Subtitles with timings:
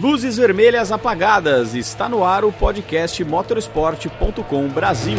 [0.00, 1.74] Luzes vermelhas apagadas.
[1.74, 5.18] Está no ar o podcast motorsport.com Brasil.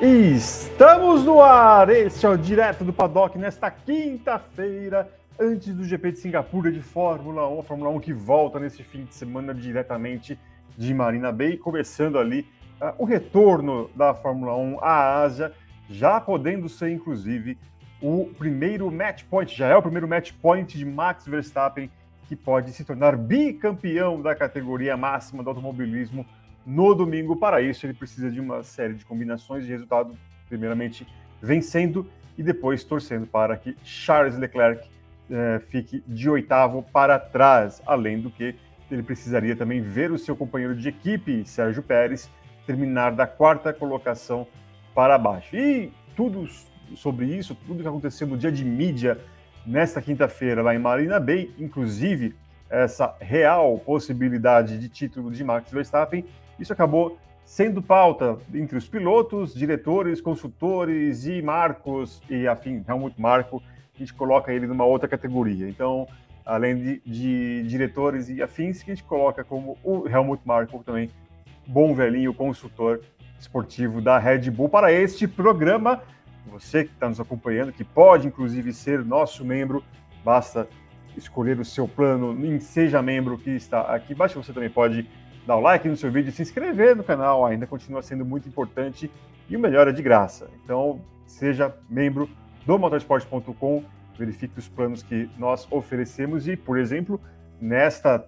[0.00, 1.90] Estamos no ar.
[1.90, 7.48] Este é o direto do paddock nesta quinta-feira, antes do GP de Singapura de Fórmula
[7.48, 10.36] 1, a Fórmula 1 que volta nesse fim de semana diretamente
[10.76, 12.48] de Marina Bay, começando ali
[12.82, 15.52] uh, o retorno da Fórmula 1 à Ásia,
[15.88, 17.56] já podendo ser inclusive
[18.00, 21.90] o primeiro match point, já é o primeiro match point de Max Verstappen,
[22.28, 26.26] que pode se tornar bicampeão da categoria máxima do automobilismo
[26.66, 27.36] no domingo.
[27.36, 30.16] Para isso, ele precisa de uma série de combinações de resultado,
[30.48, 31.06] primeiramente
[31.40, 34.88] vencendo e depois torcendo para que Charles Leclerc
[35.30, 38.54] eh, fique de oitavo para trás, além do que
[38.90, 42.30] ele precisaria também ver o seu companheiro de equipe, Sérgio Pérez,
[42.66, 44.46] terminar da quarta colocação
[44.94, 45.56] para baixo.
[45.56, 46.46] E tudo
[46.96, 49.18] sobre isso, tudo que aconteceu no dia de mídia
[49.66, 52.34] nesta quinta-feira lá em Marina Bay, inclusive
[52.68, 56.24] essa real possibilidade de título de Max Verstappen,
[56.58, 63.62] isso acabou sendo pauta entre os pilotos, diretores, consultores e Marcos e afim, Helmut Marko,
[63.94, 65.68] a gente coloca ele numa outra categoria.
[65.68, 66.08] Então,
[66.44, 71.10] além de, de diretores e afins, que a gente coloca como o Helmut Marko também,
[71.66, 73.00] bom velhinho consultor
[73.38, 76.02] esportivo da Red Bull para este programa
[76.46, 79.84] você que está nos acompanhando, que pode inclusive ser nosso membro,
[80.24, 80.68] basta
[81.16, 84.42] escolher o seu plano em Seja Membro que está aqui embaixo.
[84.42, 85.08] Você também pode
[85.46, 89.10] dar o like no seu vídeo, se inscrever no canal, ainda continua sendo muito importante
[89.48, 90.48] e o melhor é de graça.
[90.62, 92.28] Então, seja membro
[92.64, 93.84] do motorsport.com,
[94.18, 97.20] verifique os planos que nós oferecemos e, por exemplo,
[97.60, 98.26] nesta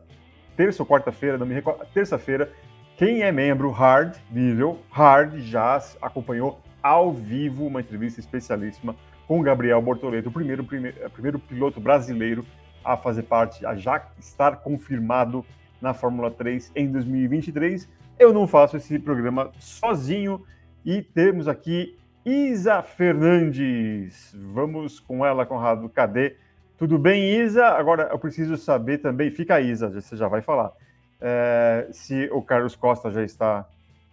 [0.57, 2.53] terça ou quarta-feira, não me recordo, terça-feira,
[2.97, 8.95] quem é membro hard, nível hard, já acompanhou ao vivo uma entrevista especialíssima
[9.27, 12.47] com Gabriel Bortoleto, o primeiro, primeiro, eh, primeiro piloto brasileiro
[12.85, 15.45] a fazer parte, a já estar confirmado
[15.81, 17.89] na Fórmula 3 em 2023.
[18.19, 20.45] Eu não faço esse programa sozinho
[20.85, 24.33] e temos aqui Isa Fernandes.
[24.55, 25.89] Vamos com ela, Conrado.
[25.89, 26.37] Cadê?
[26.79, 27.67] Tudo bem, Isa?
[27.67, 30.73] Agora eu preciso saber também, fica Isa, você já vai falar,
[31.21, 33.67] é, se o Carlos Costa já está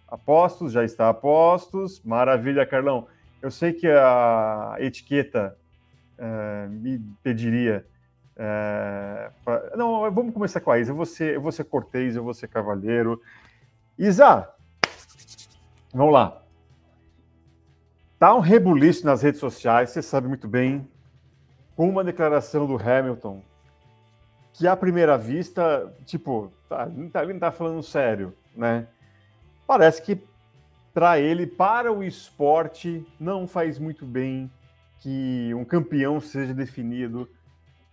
[0.08, 2.02] Apostos, já está a postos.
[2.04, 3.06] Maravilha, Carlão.
[3.42, 5.56] Eu sei que a etiqueta
[6.18, 7.86] é, me pediria.
[8.36, 9.76] É, pra...
[9.76, 10.92] Não, vamos começar com a Isa.
[10.92, 13.20] Eu vou ser, eu vou ser cortês, eu vou ser cavalheiro.
[13.98, 14.48] Isa,
[15.92, 16.42] vamos lá.
[18.18, 20.88] Tá um rebuliço nas redes sociais, você sabe muito bem,
[21.76, 23.42] com uma declaração do Hamilton
[24.54, 28.86] que à primeira vista, tipo, tá, não, tá, não tá falando sério, né?
[29.66, 30.18] Parece que
[30.92, 34.50] para ele, para o esporte, não faz muito bem
[34.98, 37.28] que um campeão seja definido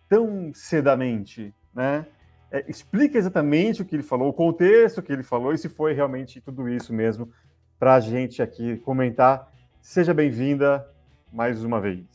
[0.07, 2.05] tão cedamente, né?
[2.51, 5.93] É, explica exatamente o que ele falou, o contexto que ele falou e se foi
[5.93, 7.31] realmente tudo isso mesmo
[7.79, 9.51] para a gente aqui comentar.
[9.81, 10.87] Seja bem-vinda
[11.31, 12.05] mais uma vez.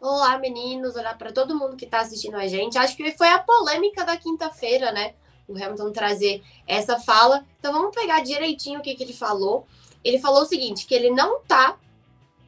[0.00, 0.96] Olá, meninos.
[0.96, 2.78] Olá para todo mundo que está assistindo a gente.
[2.78, 5.14] Acho que foi a polêmica da quinta-feira, né?
[5.46, 7.44] O Hamilton trazer essa fala.
[7.58, 9.66] Então vamos pegar direitinho o que, que ele falou.
[10.04, 11.76] Ele falou o seguinte: que ele não está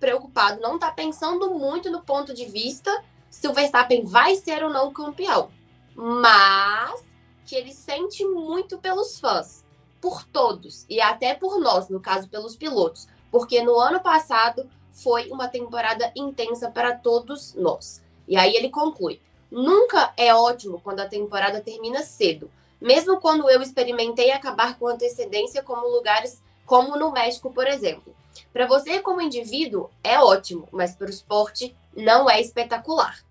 [0.00, 2.90] preocupado, não está pensando muito no ponto de vista
[3.30, 5.50] se o Verstappen vai ser ou não campeão,
[5.94, 7.02] mas
[7.44, 9.64] que ele sente muito pelos fãs,
[10.00, 15.30] por todos e até por nós, no caso pelos pilotos, porque no ano passado foi
[15.30, 18.02] uma temporada intensa para todos nós.
[18.28, 22.50] E aí ele conclui: nunca é ótimo quando a temporada termina cedo,
[22.84, 28.14] mesmo quando eu experimentei acabar com antecedência, como lugares como no México, por exemplo.
[28.52, 33.24] Para você, como indivíduo, é ótimo, mas para o esporte não é espetacular.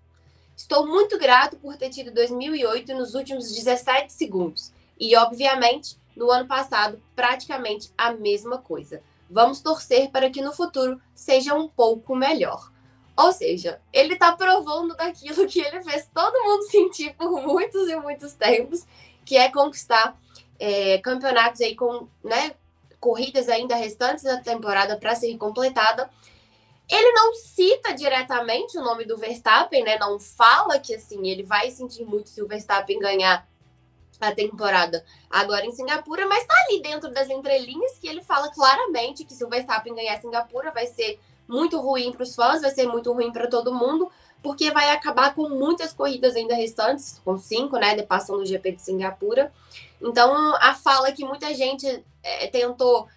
[0.56, 6.48] Estou muito grato por ter tido 2008 nos últimos 17 segundos e, obviamente, no ano
[6.48, 9.04] passado, praticamente a mesma coisa.
[9.30, 12.72] Vamos torcer para que no futuro seja um pouco melhor.
[13.16, 17.94] Ou seja, ele está provando daquilo que ele fez todo mundo sentir por muitos e
[17.94, 18.84] muitos tempos
[19.24, 20.18] que é conquistar
[20.58, 22.54] é, campeonatos aí com né,
[23.00, 26.08] corridas ainda restantes da temporada para ser completada.
[26.88, 29.98] Ele não cita diretamente o nome do Verstappen, né?
[29.98, 33.46] Não fala que assim ele vai sentir muito se o Verstappen ganhar
[34.20, 39.24] a temporada agora em Singapura, mas tá ali dentro das entrelinhas que ele fala claramente
[39.24, 41.18] que se o Verstappen ganhar Singapura vai ser
[41.48, 44.10] muito ruim para os fãs, vai ser muito ruim para todo mundo,
[44.44, 48.82] porque vai acabar com muitas corridas ainda restantes, com cinco, né, passando o GP de
[48.82, 49.50] Singapura.
[50.02, 53.08] Então, a fala que muita gente é, tentou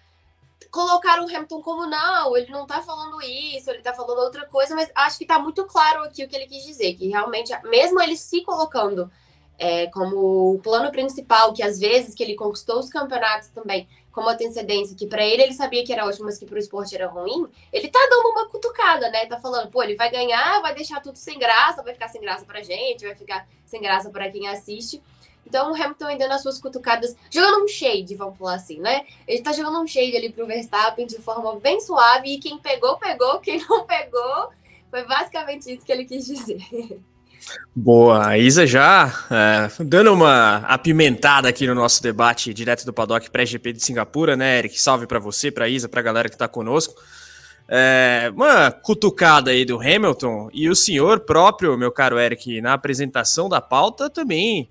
[0.70, 4.74] colocaram o Hamilton como não, ele não tá falando isso, ele tá falando outra coisa,
[4.74, 8.00] mas acho que tá muito claro aqui o que ele quis dizer, que realmente, mesmo
[8.02, 9.10] ele se colocando
[9.58, 14.30] é, como o plano principal, que às vezes que ele conquistou os campeonatos também como
[14.30, 17.06] antecedência, que para ele ele sabia que era ótimo, mas que para o esporte era
[17.06, 19.26] ruim, ele tá dando uma cutucada, né?
[19.26, 22.44] Tá falando, pô, ele vai ganhar, vai deixar tudo sem graça, vai ficar sem graça
[22.44, 25.00] pra gente, vai ficar sem graça para quem assiste.
[25.46, 29.06] Então o Hamilton ainda nas suas cutucadas, jogando um shade, vamos falar assim, né?
[29.24, 32.96] Ele tá jogando um shade ali pro Verstappen de forma bem suave, e quem pegou,
[32.98, 34.50] pegou, quem não pegou,
[34.90, 36.60] foi basicamente isso que ele quis dizer.
[37.74, 43.30] Boa, a Isa já é, dando uma apimentada aqui no nosso debate direto do Paddock
[43.30, 44.80] pré-GP de Singapura, né, Eric?
[44.80, 46.94] Salve para você, para Isa, para a galera que está conosco.
[47.68, 53.48] É, uma cutucada aí do Hamilton e o senhor próprio, meu caro Eric, na apresentação
[53.48, 54.68] da pauta também,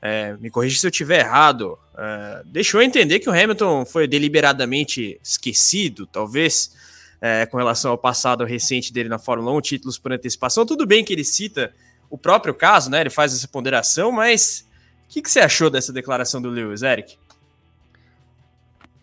[0.00, 5.18] é, me corrija se eu estiver errado, é, deixou entender que o Hamilton foi deliberadamente
[5.24, 6.76] esquecido, talvez,
[7.20, 10.66] é, com relação ao passado recente dele na Fórmula 1, títulos por antecipação.
[10.66, 11.72] Tudo bem que ele cita
[12.10, 13.00] o próprio caso, né?
[13.00, 14.68] Ele faz essa ponderação, mas
[15.06, 17.16] o que, que você achou dessa declaração do Lewis, Eric?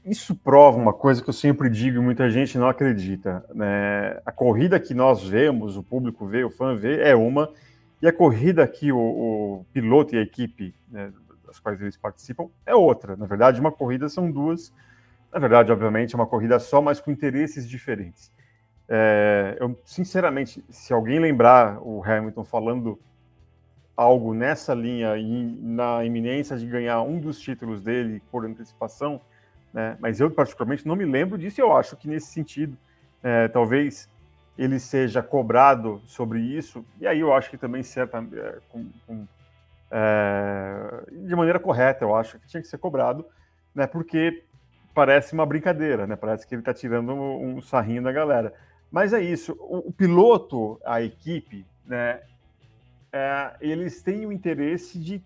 [0.03, 3.45] Isso prova uma coisa que eu sempre digo e muita gente não acredita.
[3.53, 4.19] Né?
[4.25, 7.51] A corrida que nós vemos, o público vê, o fã vê, é uma,
[8.01, 11.13] e a corrida que o, o piloto e a equipe né,
[11.45, 13.15] das quais eles participam é outra.
[13.15, 14.73] Na verdade, uma corrida são duas.
[15.31, 18.31] Na verdade, obviamente, é uma corrida só, mas com interesses diferentes.
[18.93, 22.99] É, eu, sinceramente, se alguém lembrar o Hamilton falando
[23.95, 29.21] algo nessa linha e na iminência de ganhar um dos títulos dele por antecipação,
[29.73, 31.61] né, mas eu particularmente não me lembro disso.
[31.61, 32.77] Eu acho que nesse sentido,
[33.23, 34.09] é, talvez
[34.57, 36.85] ele seja cobrado sobre isso.
[36.99, 39.25] E aí eu acho que também certa, é, com, com,
[39.89, 43.25] é, de maneira correta, eu acho que tinha que ser cobrado,
[43.73, 44.43] né, porque
[44.93, 46.17] parece uma brincadeira, né?
[46.17, 48.53] Parece que ele está tirando um, um sarrinho da galera.
[48.91, 49.53] Mas é isso.
[49.59, 52.19] O, o piloto, a equipe, né,
[53.11, 55.21] é, eles têm o interesse de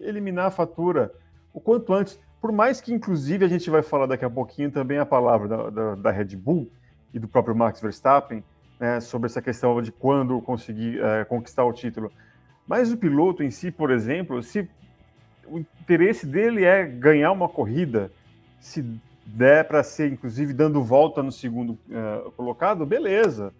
[0.00, 1.12] eliminar a fatura
[1.52, 2.18] o quanto antes.
[2.40, 5.70] Por mais que, inclusive, a gente vai falar daqui a pouquinho também a palavra da,
[5.70, 6.70] da, da Red Bull
[7.12, 8.42] e do próprio Max Verstappen
[8.78, 12.10] né, sobre essa questão de quando conseguir é, conquistar o título.
[12.66, 14.68] Mas o piloto em si, por exemplo, se
[15.46, 18.10] o interesse dele é ganhar uma corrida,
[18.58, 18.84] se
[19.34, 23.52] der para ser, inclusive, dando volta no segundo uh, colocado, beleza.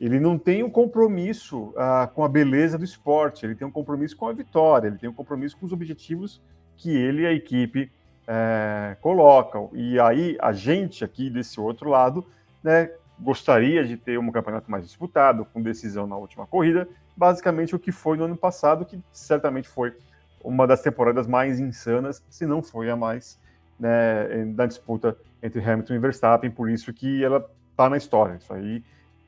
[0.00, 4.16] Ele não tem um compromisso uh, com a beleza do esporte, ele tem um compromisso
[4.16, 6.40] com a vitória, ele tem um compromisso com os objetivos
[6.76, 7.90] que ele e a equipe
[8.24, 9.70] uh, colocam.
[9.72, 12.26] E aí, a gente aqui desse outro lado,
[12.62, 16.86] né, gostaria de ter um campeonato mais disputado, com decisão na última corrida,
[17.16, 19.94] basicamente o que foi no ano passado, que certamente foi
[20.44, 23.38] uma das temporadas mais insanas, se não foi a mais
[23.78, 28.36] né, da disputa entre Hamilton e Verstappen, por isso que ela está na história.
[28.36, 28.82] Isso aí,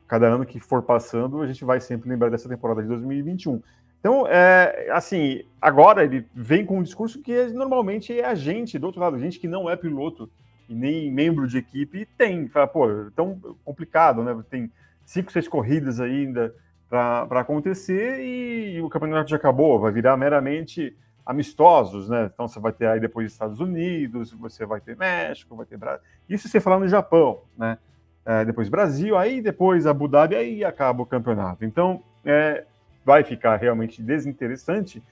[0.06, 3.62] cada ano que for passando, a gente vai sempre lembrar dessa temporada de 2021.
[4.00, 8.86] Então, é, assim, agora ele vem com um discurso que normalmente é a gente, do
[8.86, 10.30] outro lado, gente que não é piloto
[10.68, 12.48] e nem membro de equipe, tem.
[12.48, 14.40] Fala, pô, tão complicado, né?
[14.48, 14.70] Tem
[15.04, 16.54] cinco, seis corridas ainda
[16.88, 20.96] para acontecer e o campeonato já acabou, vai virar meramente
[21.28, 22.30] amistosos, né?
[22.32, 26.02] Então você vai ter aí depois Estados Unidos, você vai ter México, vai ter Brasil.
[26.26, 27.76] Isso você falar no Japão, né?
[28.24, 31.66] É, depois Brasil, aí depois Abu Dhabi, aí acaba o campeonato.
[31.66, 32.64] Então é,
[33.04, 35.02] vai ficar realmente desinteressante,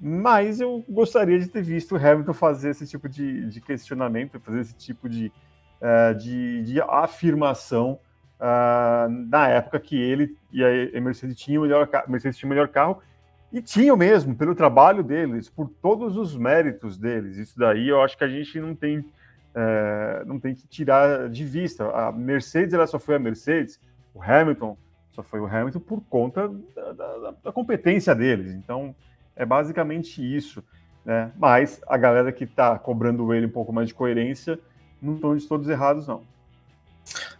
[0.00, 4.62] mas eu gostaria de ter visto o Hamilton fazer esse tipo de, de questionamento, fazer
[4.62, 5.30] esse tipo de,
[5.80, 8.00] uh, de, de, afirmação
[8.40, 12.66] uh, na época que ele e a Mercedes tinham o melhor, Mercedes tinha o melhor
[12.66, 13.00] carro
[13.56, 17.38] e tinham mesmo, pelo trabalho deles, por todos os méritos deles.
[17.38, 19.02] Isso daí eu acho que a gente não tem,
[19.54, 21.90] é, não tem que tirar de vista.
[21.90, 23.80] A Mercedes ela só foi a Mercedes,
[24.14, 24.76] o Hamilton
[25.10, 28.52] só foi o Hamilton por conta da, da, da competência deles.
[28.52, 28.94] Então
[29.34, 30.62] é basicamente isso.
[31.02, 31.32] Né?
[31.38, 34.58] Mas a galera que está cobrando ele um pouco mais de coerência
[35.00, 36.24] não estão de todos errados, não.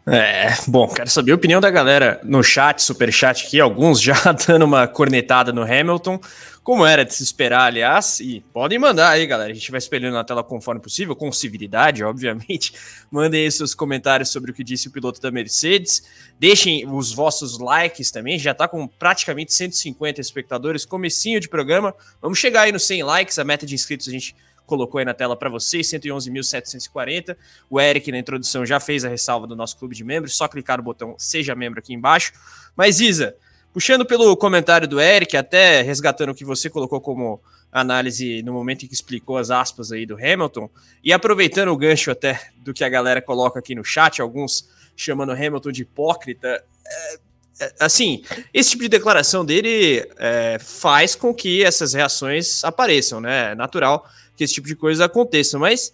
[0.08, 4.14] É, bom, quero saber a opinião da galera no chat, super chat aqui, alguns já
[4.46, 6.20] dando uma cornetada no Hamilton,
[6.62, 10.14] como era de se esperar, aliás, e podem mandar aí, galera, a gente vai espelhando
[10.14, 12.73] na tela conforme possível, com civilidade, obviamente,
[13.11, 16.04] mandem aí seus comentários sobre o que disse o piloto da Mercedes,
[16.38, 21.92] deixem os vossos likes também, já tá com praticamente 150 espectadores, comecinho de programa,
[22.23, 25.14] vamos chegar aí nos 100 likes, a meta de inscritos a gente colocou aí na
[25.14, 27.37] tela para vocês, 111.740.
[27.70, 30.78] O Eric, na introdução, já fez a ressalva do nosso clube de membros, só clicar
[30.78, 32.32] no botão Seja Membro aqui embaixo.
[32.76, 33.37] Mas, Isa,
[33.76, 38.87] Puxando pelo comentário do Eric, até resgatando o que você colocou como análise no momento
[38.87, 40.70] em que explicou as aspas aí do Hamilton,
[41.04, 45.32] e aproveitando o gancho até do que a galera coloca aqui no chat, alguns chamando
[45.32, 47.18] Hamilton de hipócrita, é,
[47.61, 48.23] é, assim,
[48.54, 53.52] esse tipo de declaração dele é, faz com que essas reações apareçam, né?
[53.52, 55.93] É natural que esse tipo de coisa aconteça, mas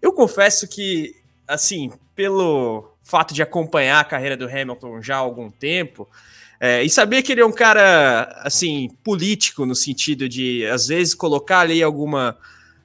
[0.00, 1.14] eu confesso que,
[1.46, 6.08] assim, pelo fato de acompanhar a carreira do Hamilton já há algum tempo,
[6.58, 11.12] é, e saber que ele é um cara, assim, político, no sentido de, às vezes,
[11.12, 12.38] colocar ali alguma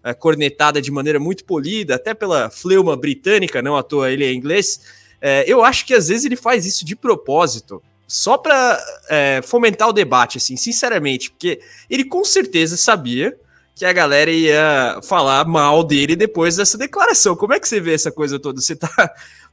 [0.04, 4.34] é, cornetada de maneira muito polida, até pela fleuma britânica, não à toa ele é
[4.34, 4.82] inglês.
[5.22, 9.88] É, eu acho que, às vezes, ele faz isso de propósito, só para é, fomentar
[9.90, 13.38] o debate, assim, sinceramente, porque ele com certeza sabia
[13.78, 17.36] que a galera ia falar mal dele depois dessa declaração.
[17.36, 18.60] Como é que você vê essa coisa toda?
[18.60, 18.90] Você tá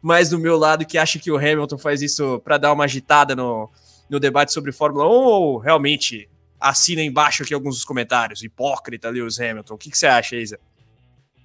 [0.01, 3.37] mais do meu lado que acha que o Hamilton faz isso para dar uma agitada
[3.37, 3.71] no,
[4.09, 6.27] no debate sobre Fórmula 1 ou realmente
[6.59, 8.43] assina embaixo aqui alguns dos comentários?
[8.43, 9.75] Hipócrita, Lewis Hamilton.
[9.75, 10.59] O que, que você acha, Isa?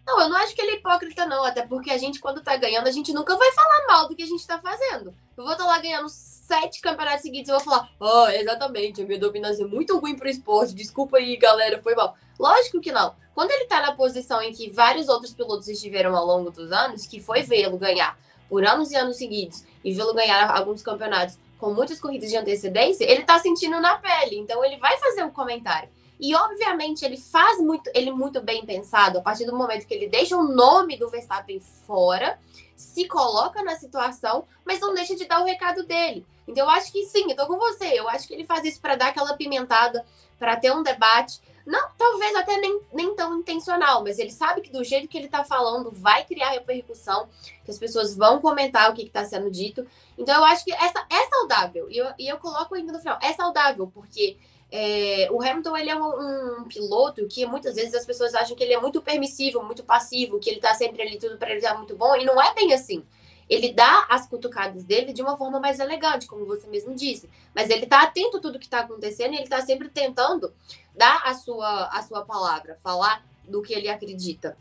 [0.10, 1.46] Não, eu não acho que ele é hipócrita, não.
[1.46, 4.24] Até porque a gente, quando tá ganhando, a gente nunca vai falar mal do que
[4.24, 5.14] a gente tá fazendo.
[5.38, 9.06] Eu vou estar tá lá ganhando sete campeonatos seguidos e vou falar, oh, exatamente, a
[9.06, 10.74] minha dominância é muito ruim pro esporte.
[10.74, 12.18] Desculpa aí, galera, foi mal.
[12.40, 13.14] Lógico que não.
[13.36, 17.06] Quando ele tá na posição em que vários outros pilotos estiveram ao longo dos anos,
[17.06, 18.18] que foi vê-lo ganhar
[18.50, 23.06] por anos e anos seguidos e vê-lo ganhar alguns campeonatos com muitas corridas de antecedência,
[23.06, 24.40] ele tá sentindo na pele.
[24.40, 25.88] Então ele vai fazer um comentário.
[26.20, 30.08] E obviamente ele faz muito, ele muito bem pensado a partir do momento que ele
[30.08, 32.38] deixa o nome do Verstappen fora,
[32.76, 36.26] se coloca na situação, mas não deixa de dar o recado dele.
[36.48, 37.86] Então eu acho que sim, eu tô com você.
[37.86, 40.04] Eu acho que ele faz isso para dar aquela pimentada,
[40.38, 41.40] para ter um debate.
[41.66, 45.28] Não, talvez até nem, nem tão intencional, mas ele sabe que do jeito que ele
[45.28, 47.30] tá falando vai criar repercussão,
[47.64, 49.86] que as pessoas vão comentar o que, está sendo dito.
[50.18, 51.88] Então eu acho que essa é saudável.
[51.92, 54.38] E eu, e eu coloco ainda no final, é saudável, porque
[54.72, 58.64] é, o Hamilton ele é um, um, piloto que muitas vezes as pessoas acham que
[58.64, 61.76] ele é muito permissivo, muito passivo, que ele tá sempre ali tudo para ele estar
[61.76, 63.04] muito bom, e não é bem assim
[63.50, 67.28] ele dá as cutucadas dele de uma forma mais elegante, como você mesmo disse.
[67.54, 70.54] Mas ele está atento a tudo que está acontecendo e ele está sempre tentando
[70.96, 74.56] dar a sua, a sua palavra, falar do que ele acredita.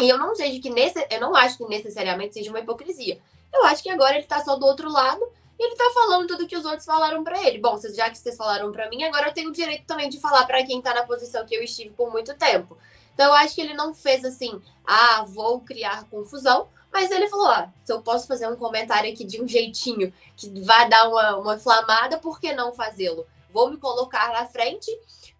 [0.00, 3.18] E eu não vejo que nesse, eu não acho que necessariamente seja uma hipocrisia.
[3.52, 5.28] Eu acho que agora ele está só do outro lado
[5.62, 7.58] ele está falando tudo que os outros falaram para ele.
[7.58, 10.46] Bom, já que vocês falaram para mim, agora eu tenho o direito também de falar
[10.46, 12.76] para quem está na posição que eu estive por muito tempo.
[13.14, 17.46] Então eu acho que ele não fez assim, ah, vou criar confusão, mas ele falou:
[17.46, 21.36] ah, se eu posso fazer um comentário aqui de um jeitinho que vai dar uma,
[21.36, 23.26] uma inflamada, por que não fazê-lo?
[23.52, 24.90] Vou me colocar na frente,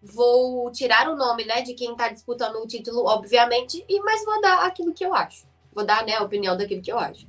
[0.02, 4.40] vou tirar o nome né, de quem está disputando o título, obviamente, e mas vou
[4.40, 5.46] dar aquilo que eu acho.
[5.74, 7.26] Vou dar né, a opinião daquilo que eu acho.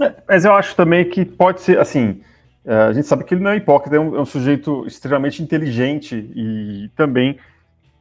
[0.00, 2.20] É, mas eu acho também que pode ser assim.
[2.64, 5.42] É, a gente sabe que ele não é hipócrita, é um, é um sujeito extremamente
[5.42, 7.38] inteligente e também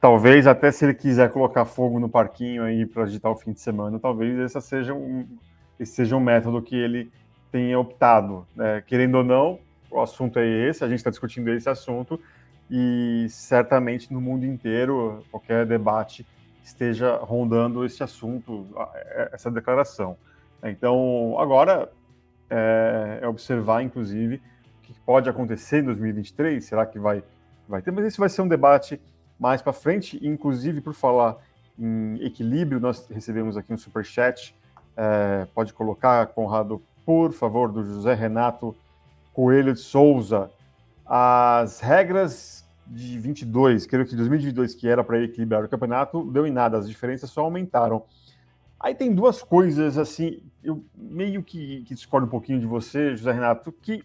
[0.05, 3.59] Talvez até se ele quiser colocar fogo no parquinho aí para agitar o fim de
[3.59, 5.25] semana, talvez esse seja um,
[5.79, 7.11] esse seja um método que ele
[7.51, 8.45] tenha optado.
[8.55, 8.83] Né?
[8.85, 9.59] Querendo ou não,
[9.89, 12.21] o assunto é esse, a gente está discutindo esse assunto
[12.69, 16.23] e certamente no mundo inteiro qualquer debate
[16.63, 20.15] esteja rondando esse assunto, é, essa declaração.
[20.63, 21.91] Então, agora
[22.49, 24.41] é, é observar, inclusive,
[24.79, 26.63] o que pode acontecer em 2023.
[26.63, 27.23] Será que vai,
[27.67, 27.91] vai ter?
[27.91, 28.99] Mas esse vai ser um debate
[29.39, 30.19] mais para frente.
[30.25, 31.37] Inclusive, por falar
[31.77, 34.55] em equilíbrio, nós recebemos aqui um super chat.
[34.97, 38.75] É, pode colocar, Conrado, por favor, do José Renato
[39.33, 40.49] Coelho de Souza.
[41.05, 46.51] As regras de 22, creio que 2022, que era para equilibrar o campeonato, deu em
[46.51, 48.03] nada, as diferenças só aumentaram.
[48.85, 53.31] Aí tem duas coisas, assim, eu meio que, que discordo um pouquinho de você, José
[53.31, 54.03] Renato, que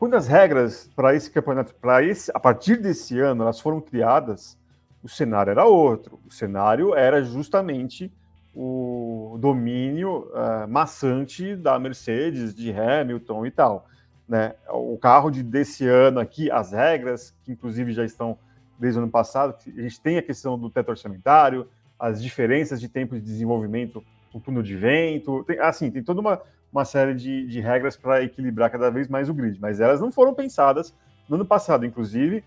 [0.00, 4.58] quando as regras para esse campeonato, para esse, a partir desse ano, elas foram criadas,
[5.00, 6.18] o cenário era outro.
[6.26, 8.12] O cenário era justamente
[8.52, 13.86] o domínio uh, maçante da Mercedes, de Hamilton e tal.
[14.28, 14.56] Né?
[14.70, 18.36] O carro de, desse ano aqui, as regras, que inclusive já estão
[18.76, 21.68] desde o ano passado, a gente tem a questão do teto orçamentário,
[21.98, 26.40] as diferenças de tempo de desenvolvimento, o túnel de vento, tem, assim, tem toda uma,
[26.72, 30.12] uma série de, de regras para equilibrar cada vez mais o grid, mas elas não
[30.12, 30.94] foram pensadas
[31.28, 31.84] no ano passado.
[31.84, 32.44] Inclusive,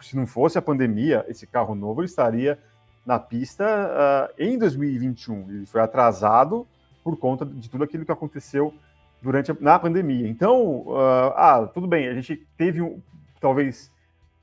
[0.00, 2.58] se não fosse a pandemia, esse carro novo estaria
[3.06, 5.50] na pista uh, em 2021.
[5.50, 6.66] Ele foi atrasado
[7.02, 8.72] por conta de tudo aquilo que aconteceu
[9.20, 10.28] durante a, na pandemia.
[10.28, 13.00] Então, uh, ah, tudo bem, a gente teve um,
[13.40, 13.90] talvez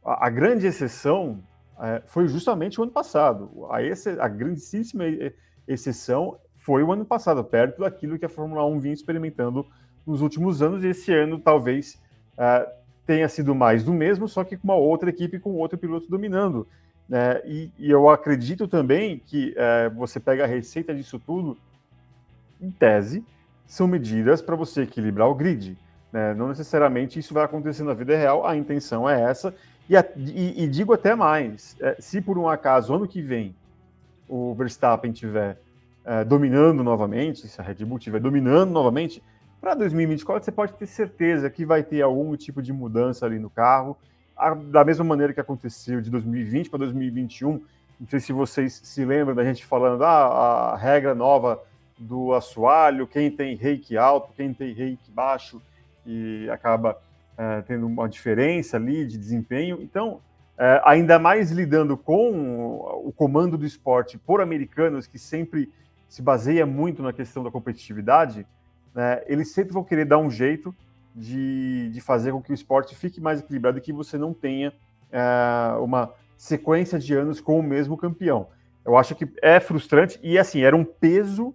[0.03, 1.41] a, a grande exceção
[1.79, 3.67] uh, foi justamente o ano passado.
[3.71, 5.05] A, esse, a grandíssima
[5.67, 9.65] exceção foi o ano passado, perto daquilo que a Fórmula 1 vinha experimentando
[10.05, 11.99] nos últimos anos, e esse ano talvez
[12.33, 12.69] uh,
[13.05, 16.67] tenha sido mais do mesmo, só que com uma outra equipe, com outro piloto dominando.
[17.09, 17.41] Né?
[17.43, 21.57] E, e eu acredito também que é, você pega a receita disso tudo,
[22.61, 23.25] em tese,
[23.65, 25.75] são medidas para você equilibrar o grid.
[26.13, 26.35] Né?
[26.35, 29.55] Não necessariamente isso vai acontecer na vida real, a intenção é essa.
[29.89, 33.55] E, e, e digo até mais: é, se por um acaso ano que vem
[34.27, 35.57] o Verstappen tiver
[36.05, 39.23] é, dominando novamente, se a Red Bull estiver dominando novamente,
[39.59, 43.49] para 2024 você pode ter certeza que vai ter algum tipo de mudança ali no
[43.49, 43.97] carro,
[44.37, 47.61] a, da mesma maneira que aconteceu de 2020 para 2021.
[47.99, 51.61] Não sei se vocês se lembram da gente falando ah, a regra nova
[51.97, 55.61] do assoalho, quem tem reiki alto, quem tem reiki baixo,
[56.05, 56.97] e acaba
[57.39, 59.79] é, tendo uma diferença ali de desempenho.
[59.81, 60.19] Então,
[60.57, 65.71] é, ainda mais lidando com o comando do esporte por americanos, que sempre
[66.09, 68.45] se baseia muito na questão da competitividade,
[68.93, 70.75] né, eles sempre vão querer dar um jeito
[71.15, 74.73] de, de fazer com que o esporte fique mais equilibrado e que você não tenha
[75.09, 78.47] é, uma sequência de anos com o mesmo campeão.
[78.83, 81.53] Eu acho que é frustrante e, assim, era um peso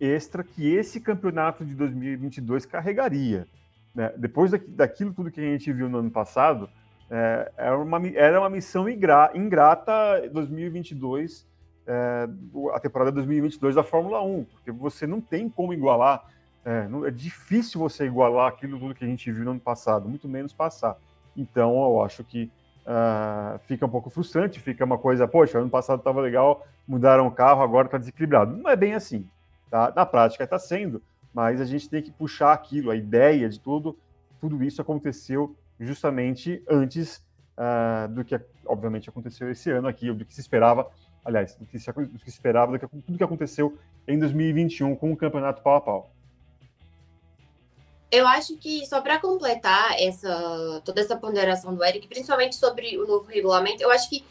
[0.00, 3.46] extra que esse campeonato de 2022 carregaria.
[3.94, 4.12] Né?
[4.16, 6.68] Depois daquilo tudo que a gente viu no ano passado,
[7.10, 9.92] é, era, uma, era uma missão ingrata
[10.32, 11.46] 2022
[11.86, 12.28] é,
[12.72, 16.24] a temporada 2022 da Fórmula 1, porque você não tem como igualar,
[16.64, 20.08] é, não, é, difícil você igualar aquilo tudo que a gente viu no ano passado,
[20.08, 20.96] muito menos passar.
[21.36, 22.50] Então eu acho que
[22.86, 27.30] uh, fica um pouco frustrante, fica uma coisa, poxa, ano passado estava legal, mudaram o
[27.30, 28.56] carro, agora está desequilibrado.
[28.56, 29.28] Não é bem assim,
[29.70, 29.92] tá?
[29.94, 31.02] Na prática está sendo,
[31.34, 33.98] mas a gente tem que puxar aquilo, a ideia de tudo,
[34.40, 37.16] tudo isso aconteceu justamente antes
[37.58, 40.88] uh, do que, obviamente, aconteceu esse ano aqui, do que se esperava
[41.24, 43.76] aliás, do que se, do que se esperava, do que, tudo que aconteceu
[44.06, 46.10] em 2021 com o campeonato pau a pau.
[48.10, 53.06] Eu acho que só para completar essa toda essa ponderação do Eric, principalmente sobre o
[53.06, 54.24] novo regulamento, eu acho que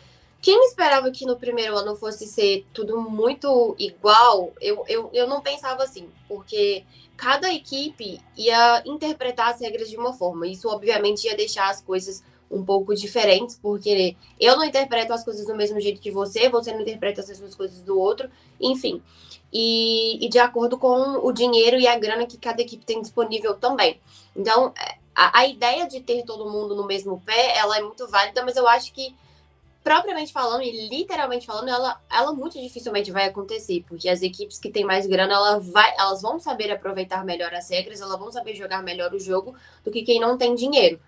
[0.43, 5.39] quem esperava que no primeiro ano fosse ser tudo muito igual, eu, eu, eu não
[5.39, 6.83] pensava assim, porque
[7.15, 10.45] cada equipe ia interpretar as regras de uma forma.
[10.45, 12.21] Isso, obviamente, ia deixar as coisas
[12.51, 16.73] um pouco diferentes, porque eu não interpreto as coisas do mesmo jeito que você, você
[16.73, 18.29] não interpreta as mesmas coisas do outro,
[18.59, 19.01] enfim.
[19.51, 23.55] E, e de acordo com o dinheiro e a grana que cada equipe tem disponível
[23.55, 23.97] também.
[24.35, 24.73] Então,
[25.15, 28.57] a, a ideia de ter todo mundo no mesmo pé, ela é muito válida, mas
[28.57, 29.15] eu acho que
[29.83, 34.71] propriamente falando e literalmente falando, ela, ela muito dificilmente vai acontecer, porque as equipes que
[34.71, 38.55] têm mais grana, ela vai, elas vão saber aproveitar melhor as regras, elas vão saber
[38.55, 40.99] jogar melhor o jogo do que quem não tem dinheiro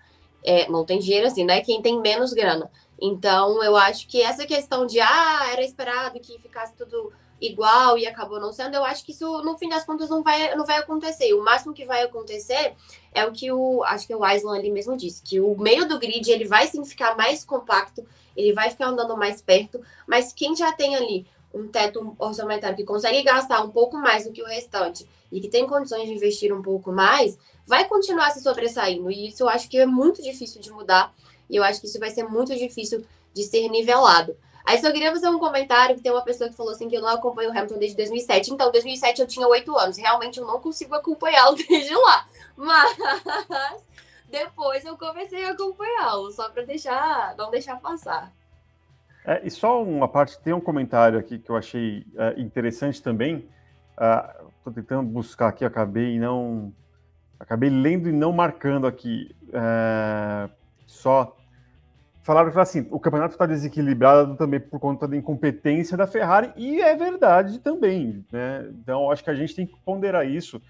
[0.46, 1.60] é, não tem dinheiro assim, né?
[1.60, 2.70] Quem tem menos grana.
[3.02, 8.06] Então, eu acho que essa questão de, ah, era esperado que ficasse tudo igual e
[8.06, 10.78] acabou não sendo, eu acho que isso, no fim das contas, não vai, não vai
[10.78, 11.34] acontecer.
[11.34, 12.74] O máximo que vai acontecer
[13.12, 15.98] é o que o, acho que o Island ali mesmo disse, que o meio do
[15.98, 20.54] grid, ele vai sim ficar mais compacto, ele vai ficar andando mais perto, mas quem
[20.56, 24.46] já tem ali um teto orçamentário que consegue gastar um pouco mais do que o
[24.46, 29.10] restante e que tem condições de investir um pouco mais, vai continuar se sobressaindo.
[29.10, 31.14] E isso eu acho que é muito difícil de mudar.
[31.48, 34.36] E eu acho que isso vai ser muito difícil de ser nivelado.
[34.66, 37.00] Aí só queria fazer um comentário que tem uma pessoa que falou assim que eu
[37.00, 38.52] não acompanho o Hamilton desde 2007.
[38.52, 39.96] Então, 2007 eu tinha oito anos.
[39.96, 42.26] Realmente eu não consigo acompanhá-lo desde lá.
[42.56, 42.98] Mas
[44.28, 48.32] depois eu comecei a acompanhá-lo, só para deixar, não deixar passar.
[49.24, 53.48] É, e só uma parte, tem um comentário aqui que eu achei é, interessante também.
[53.92, 56.72] Estou uh, tentando buscar aqui, acabei não
[57.38, 59.34] acabei lendo e não marcando aqui.
[59.52, 60.50] É,
[60.86, 61.36] só
[62.26, 66.80] falaram que assim, o campeonato está desequilibrado também por conta da incompetência da Ferrari, e
[66.82, 68.24] é verdade também.
[68.32, 68.66] Né?
[68.82, 70.60] Então, acho que a gente tem que ponderar isso.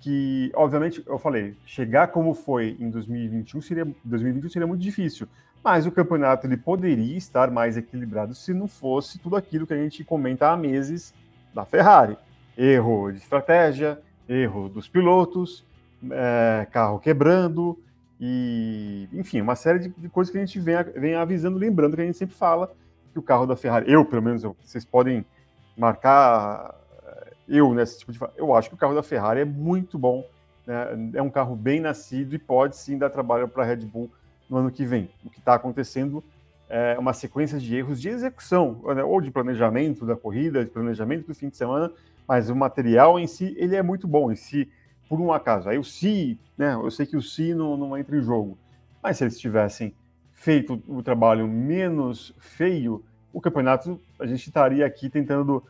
[0.00, 5.28] Que, obviamente, eu falei, chegar como foi em 2021 seria, 2021 seria muito difícil,
[5.62, 9.82] mas o campeonato ele poderia estar mais equilibrado se não fosse tudo aquilo que a
[9.82, 11.14] gente comenta há meses
[11.54, 12.18] da Ferrari.
[12.58, 15.64] Erro de estratégia, erro dos pilotos,
[16.10, 17.78] é, carro quebrando,
[18.20, 22.02] e enfim, uma série de, de, coisas que a gente vem, vem avisando, lembrando que
[22.02, 22.72] a gente sempre fala
[23.12, 25.24] que o carro da Ferrari, eu pelo menos, eu, vocês podem
[25.76, 26.74] marcar
[27.04, 28.18] é, eu nesse tipo de.
[28.36, 30.26] Eu acho que o carro da Ferrari é muito bom,
[30.66, 31.10] né?
[31.14, 34.10] é um carro bem nascido e pode sim dar trabalho para a Red Bull
[34.48, 35.10] no ano que vem.
[35.24, 36.24] O que está acontecendo
[36.68, 39.04] é uma sequência de erros de execução, né?
[39.04, 41.92] ou de planejamento da corrida, de planejamento do fim de semana,
[42.26, 44.32] mas o material em si ele é muito bom.
[44.32, 44.68] Em si,
[45.08, 45.68] por um acaso.
[45.68, 46.74] Aí o Si, né?
[46.74, 48.58] Eu sei que o Si não, não entra em jogo,
[49.02, 49.94] mas se eles tivessem
[50.32, 55.62] feito o trabalho menos feio, o campeonato a gente estaria aqui tentando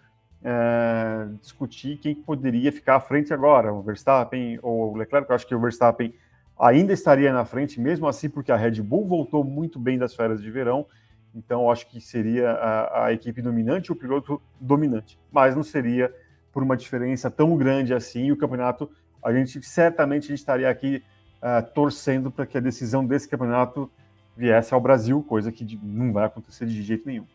[0.42, 5.28] é, discutir quem poderia ficar à frente agora, o Verstappen ou o Leclerc.
[5.28, 6.14] Eu acho que o Verstappen
[6.58, 10.40] ainda estaria na frente, mesmo assim, porque a Red Bull voltou muito bem das férias
[10.40, 10.86] de verão.
[11.34, 15.18] Então, acho que seria a, a equipe dominante, o piloto dominante.
[15.30, 16.14] Mas não seria
[16.50, 18.32] por uma diferença tão grande assim.
[18.32, 18.90] O campeonato,
[19.26, 21.02] a gente certamente estaria aqui
[21.42, 23.90] uh, torcendo para que a decisão desse campeonato
[24.36, 27.26] viesse ao Brasil, coisa que não vai acontecer de jeito nenhum.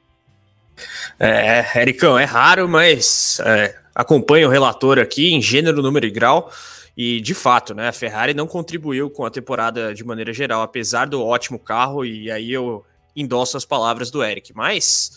[1.20, 6.50] É, Ericão, é raro, mas é, acompanho o relator aqui em gênero, número e grau.
[6.96, 11.08] E de fato, né, a Ferrari não contribuiu com a temporada de maneira geral, apesar
[11.08, 14.54] do ótimo carro, e aí eu endosso as palavras do Eric.
[14.56, 15.12] Mas,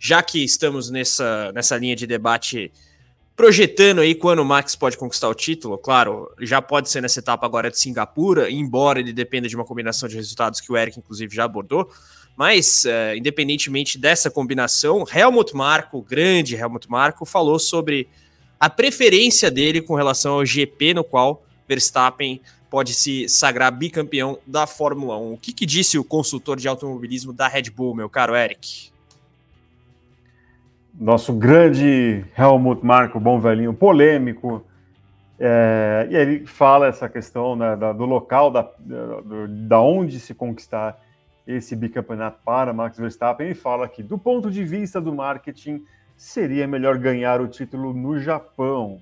[0.00, 2.72] já que estamos nessa, nessa linha de debate
[3.38, 7.46] projetando aí quando o Max pode conquistar o título, claro, já pode ser nessa etapa
[7.46, 11.32] agora de Singapura, embora ele dependa de uma combinação de resultados que o Eric, inclusive,
[11.32, 11.88] já abordou.
[12.36, 18.08] Mas, uh, independentemente dessa combinação, Helmut Marko, grande Helmut Marko, falou sobre
[18.58, 24.66] a preferência dele com relação ao GP no qual Verstappen pode se sagrar bicampeão da
[24.66, 25.32] Fórmula 1.
[25.34, 28.90] O que, que disse o consultor de automobilismo da Red Bull, meu caro Eric?
[31.00, 34.66] Nosso grande Helmut Marko, bom velhinho, polêmico.
[35.38, 40.34] É, e ele fala essa questão né, da, do local, da, da, da onde se
[40.34, 41.00] conquistar
[41.46, 45.84] esse bicampeonato para Max Verstappen e fala que, do ponto de vista do marketing,
[46.16, 49.00] seria melhor ganhar o título no Japão,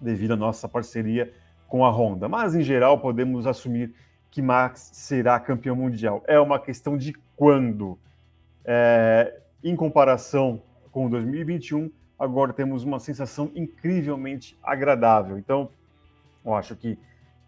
[0.00, 1.30] devido à nossa parceria
[1.68, 2.30] com a Honda.
[2.30, 3.92] Mas, em geral, podemos assumir
[4.30, 6.24] que Max será campeão mundial.
[6.26, 7.98] É uma questão de quando.
[8.64, 15.38] É, em comparação com 2021, agora temos uma sensação incrivelmente agradável.
[15.38, 15.70] Então,
[16.44, 16.98] eu acho que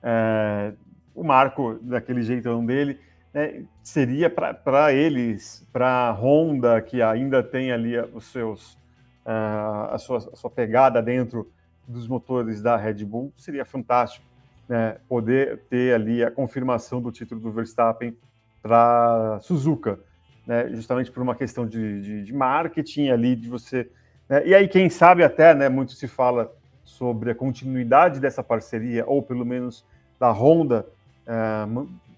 [0.02, 0.72] é,
[1.14, 2.98] o Marco, daquele jeitão dele,
[3.32, 8.78] né, seria para eles, para Honda, que ainda tem ali os seus
[9.24, 11.50] a, sua, a sua pegada dentro
[11.86, 14.24] dos motores da Red Bull, seria fantástico
[14.68, 18.16] né, poder ter ali a confirmação do título do Verstappen
[18.62, 20.00] para Suzuka,
[20.46, 23.88] né, justamente por uma questão de, de, de marketing ali, de você.
[24.28, 26.52] Né, e aí, quem sabe até, né, muito se fala
[26.84, 29.84] sobre a continuidade dessa parceria, ou pelo menos
[30.18, 30.86] da Honda
[31.26, 31.66] é,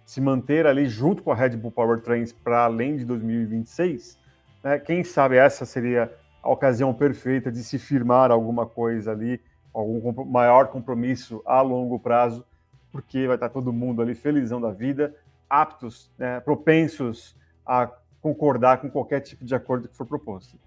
[0.04, 4.18] se manter ali junto com a Red Bull Powertrains para além de 2026.
[4.62, 9.40] Né, quem sabe essa seria a ocasião perfeita de se firmar alguma coisa ali,
[9.72, 12.44] algum maior compromisso a longo prazo,
[12.92, 15.14] porque vai estar todo mundo ali felizão da vida,
[15.48, 17.90] aptos, né, propensos a
[18.24, 20.58] concordar com qualquer tipo de acordo que for proposto.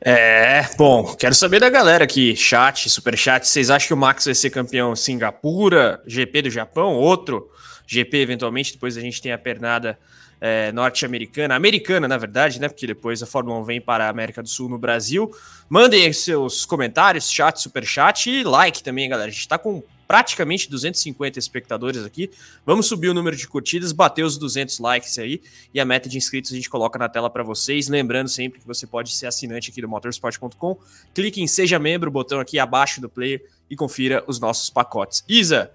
[0.00, 4.24] É, bom, quero saber da galera aqui, chat, super chat, vocês acham que o Max
[4.24, 7.50] vai ser campeão Singapura, GP do Japão, outro
[7.86, 9.98] GP eventualmente, depois a gente tem a pernada
[10.40, 12.68] é, norte-americana, americana, na verdade, né?
[12.68, 15.30] Porque depois a Fórmula 1 vem para a América do Sul no Brasil.
[15.68, 19.28] Mandem seus comentários, chat, super chat e like também, galera.
[19.28, 22.30] A gente está com praticamente 250 espectadores aqui.
[22.64, 25.42] Vamos subir o número de curtidas, bater os 200 likes aí
[25.72, 27.88] e a meta de inscritos a gente coloca na tela para vocês.
[27.88, 30.78] Lembrando sempre que você pode ser assinante aqui do motorsport.com.
[31.14, 35.24] Clique em seja membro, botão aqui abaixo do player e confira os nossos pacotes.
[35.28, 35.70] Isa,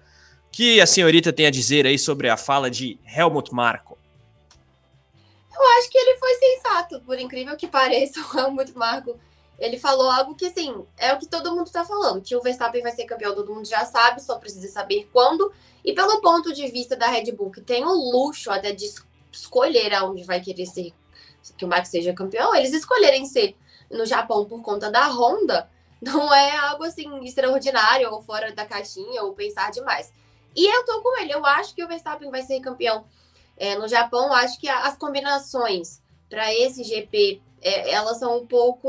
[0.50, 3.98] que a senhorita tem a dizer aí sobre a fala de Helmut Marko?
[5.54, 9.18] Eu acho que ele foi sensato, por incrível que pareça, o Helmut Marko.
[9.62, 12.82] Ele falou algo que, assim, é o que todo mundo tá falando, que o Verstappen
[12.82, 15.52] vai ser campeão, todo mundo já sabe, só precisa saber quando.
[15.84, 18.92] E pelo ponto de vista da Red Bull, que tem o luxo até de
[19.30, 20.92] escolher aonde vai querer ser,
[21.56, 23.56] que o Max seja campeão, eles escolherem ser
[23.88, 25.70] no Japão por conta da Honda,
[26.02, 30.12] não é algo, assim, extraordinário ou fora da caixinha ou pensar demais.
[30.56, 33.04] E eu tô com ele, eu acho que o Verstappen vai ser campeão
[33.56, 38.88] é, no Japão, acho que as combinações para esse GP é, elas são um pouco,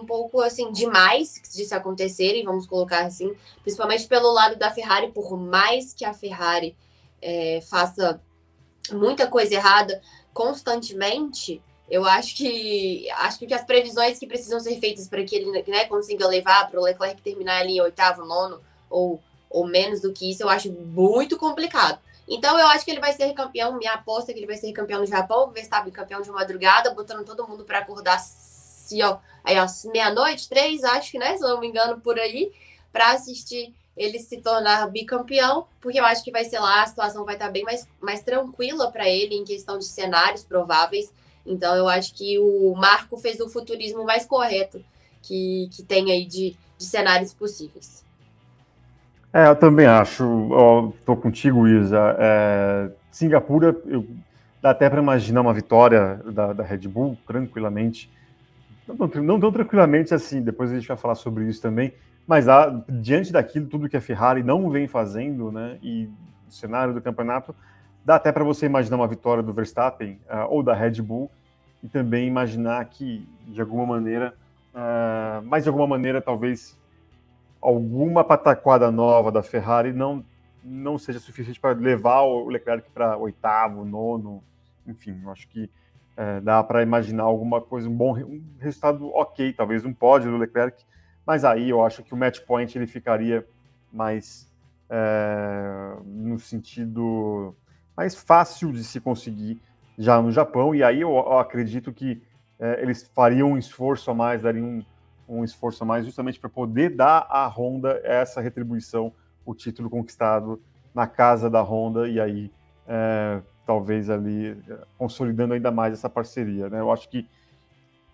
[0.00, 5.08] um pouco assim demais de se acontecerem, vamos colocar assim, principalmente pelo lado da Ferrari,
[5.08, 6.76] por mais que a Ferrari
[7.20, 8.20] é, faça
[8.92, 10.00] muita coisa errada
[10.32, 15.64] constantemente, eu acho que acho que as previsões que precisam ser feitas para que ele
[15.66, 20.12] né, consiga levar para o Leclerc terminar ali em oitavo, nono ou, ou menos do
[20.12, 21.98] que isso, eu acho muito complicado.
[22.28, 23.78] Então eu acho que ele vai ser campeão.
[23.78, 27.24] Minha aposta é que ele vai ser campeão no Japão, Verstappen campeão de madrugada, botando
[27.24, 31.36] todo mundo para acordar se, ó, aí, ó, meia-noite, três, acho que, né?
[31.36, 32.52] Se não me engano, por aí,
[32.92, 37.24] para assistir ele se tornar bicampeão, porque eu acho que vai ser lá, a situação
[37.24, 41.12] vai estar tá bem mais, mais tranquila para ele em questão de cenários prováveis.
[41.44, 44.84] Então eu acho que o Marco fez o futurismo mais correto
[45.22, 48.04] que, que tem aí de, de cenários possíveis.
[49.32, 50.24] É, eu também acho.
[50.98, 52.16] Estou contigo, Isa.
[52.18, 54.06] É, Singapura, eu,
[54.62, 58.10] dá até para imaginar uma vitória da, da Red Bull tranquilamente.
[58.86, 61.92] Não, não, tão tranquilamente assim, depois a gente vai falar sobre isso também.
[62.26, 65.78] Mas há, diante daquilo, tudo que a Ferrari não vem fazendo, né?
[65.82, 66.08] E
[66.46, 67.54] do cenário do campeonato,
[68.04, 71.30] dá até para você imaginar uma vitória do Verstappen uh, ou da Red Bull
[71.82, 74.34] e também imaginar que, de alguma maneira,
[74.74, 76.76] uh, de alguma maneira, talvez
[77.60, 80.24] alguma pataquada nova da Ferrari não,
[80.62, 84.42] não seja suficiente para levar o Leclerc para oitavo, nono,
[84.86, 89.52] enfim, eu acho que uh, dá para imaginar alguma coisa, um bom um resultado ok,
[89.52, 90.84] talvez um pódio do Leclerc,
[91.26, 93.46] mas aí eu acho que o match point ele ficaria
[93.92, 94.50] mais
[94.90, 97.54] é, no sentido
[97.96, 99.60] mais fácil de se conseguir
[99.98, 102.22] já no Japão, e aí eu, eu acredito que
[102.58, 104.84] é, eles fariam um esforço a mais, dariam um,
[105.28, 109.12] um esforço a mais justamente para poder dar à Honda essa retribuição,
[109.44, 110.60] o título conquistado
[110.94, 112.50] na casa da Honda, e aí
[112.86, 116.68] é, talvez ali é, consolidando ainda mais essa parceria.
[116.68, 116.80] Né?
[116.80, 117.28] Eu acho que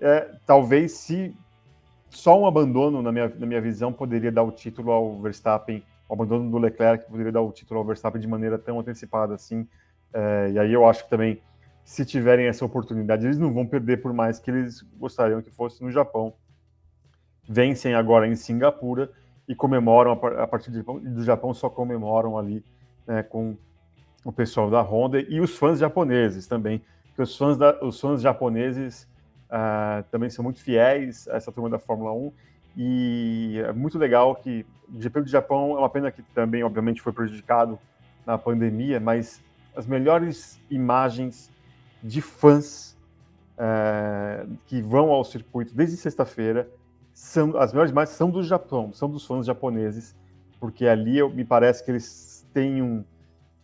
[0.00, 1.34] é, talvez se
[2.10, 6.14] só um abandono, na minha, na minha visão, poderia dar o título ao Verstappen, o
[6.14, 9.66] abandono do Leclerc poderia dar o título ao Verstappen de maneira tão antecipada assim.
[10.12, 11.40] É, e aí eu acho que também,
[11.84, 15.82] se tiverem essa oportunidade, eles não vão perder por mais que eles gostariam que fosse
[15.82, 16.34] no Japão.
[17.48, 19.10] Vencem agora em Singapura
[19.46, 22.64] e comemoram, a partir do Japão, só comemoram ali
[23.06, 23.56] né, com
[24.24, 28.22] o pessoal da Honda e os fãs japoneses também, porque os fãs, da, os fãs
[28.22, 29.06] japoneses
[29.50, 32.32] uh, também são muito fiéis a essa turma da Fórmula 1
[32.76, 37.02] e é muito legal que o GP do Japão é uma pena que também, obviamente,
[37.02, 37.78] foi prejudicado
[38.26, 39.42] na pandemia, mas
[39.76, 41.50] as melhores imagens
[42.02, 42.96] de fãs
[43.58, 46.68] uh, que vão ao circuito desde sexta-feira
[47.14, 50.14] são as melhores imagens são do Japão, são dos fãs japoneses,
[50.60, 53.04] porque ali eu, me parece que eles têm um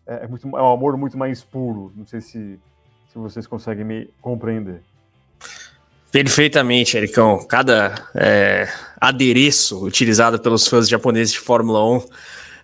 [0.07, 1.93] é, é, muito, é um amor muito mais puro.
[1.95, 2.59] Não sei se,
[3.09, 4.83] se vocês conseguem me compreender.
[6.11, 7.45] Perfeitamente, Ericão.
[7.47, 8.69] Cada é,
[9.01, 12.05] adereço utilizado pelos fãs japoneses de Fórmula 1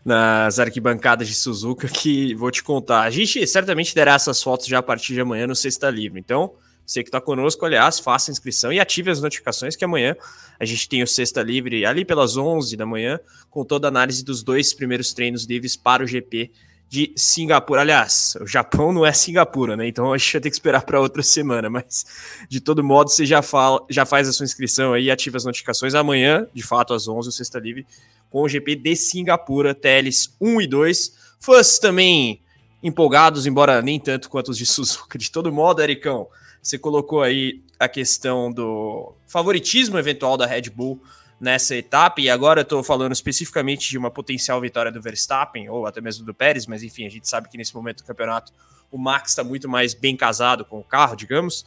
[0.04, 3.02] nas arquibancadas de Suzuka que vou te contar.
[3.02, 6.18] A gente certamente terá essas fotos já a partir de amanhã no Sexta Livre.
[6.18, 6.52] Então,
[6.86, 10.14] você que está conosco, aliás, faça a inscrição e ative as notificações que amanhã
[10.58, 13.18] a gente tem o Sexta Livre ali pelas 11 da manhã
[13.50, 16.50] com toda a análise dos dois primeiros treinos livres para o GP
[16.88, 17.80] de Singapura.
[17.80, 19.88] Aliás, o Japão não é Singapura, né?
[19.88, 21.68] Então a gente vai ter que esperar para outra semana.
[21.68, 22.06] Mas
[22.48, 25.94] de todo modo, você já, fala, já faz a sua inscrição aí, ativa as notificações.
[25.94, 27.86] Amanhã, de fato, às 11, o Sexta Livre,
[28.30, 31.12] com o GP de Singapura, TLs 1 e 2.
[31.40, 32.40] Fãs também
[32.82, 35.18] empolgados, embora nem tanto quanto os de Suzuka.
[35.18, 36.28] De todo modo, Ericão,
[36.66, 41.00] você colocou aí a questão do favoritismo eventual da Red Bull
[41.40, 45.86] nessa etapa, e agora eu estou falando especificamente de uma potencial vitória do Verstappen, ou
[45.86, 48.52] até mesmo do Pérez, mas enfim, a gente sabe que nesse momento do campeonato
[48.90, 51.64] o Max está muito mais bem casado com o carro, digamos.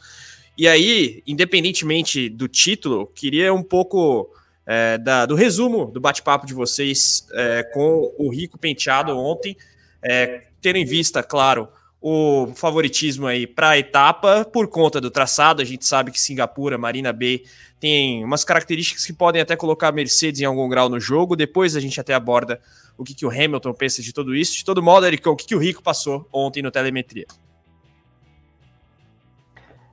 [0.58, 4.28] E aí, independentemente do título, queria um pouco
[4.66, 9.56] é, da, do resumo do bate-papo de vocês é, com o Rico Penteado ontem,
[10.02, 11.68] é, tendo em vista, claro,
[12.00, 15.60] o favoritismo aí para a etapa por conta do traçado.
[15.60, 17.42] A gente sabe que Singapura, Marina Bay
[17.78, 21.36] tem umas características que podem até colocar a Mercedes em algum grau no jogo.
[21.36, 22.60] Depois a gente até aborda
[22.96, 24.56] o que, que o Hamilton pensa de tudo isso.
[24.56, 27.26] De todo modo, Ericão, o que, que o Rico passou ontem no telemetria?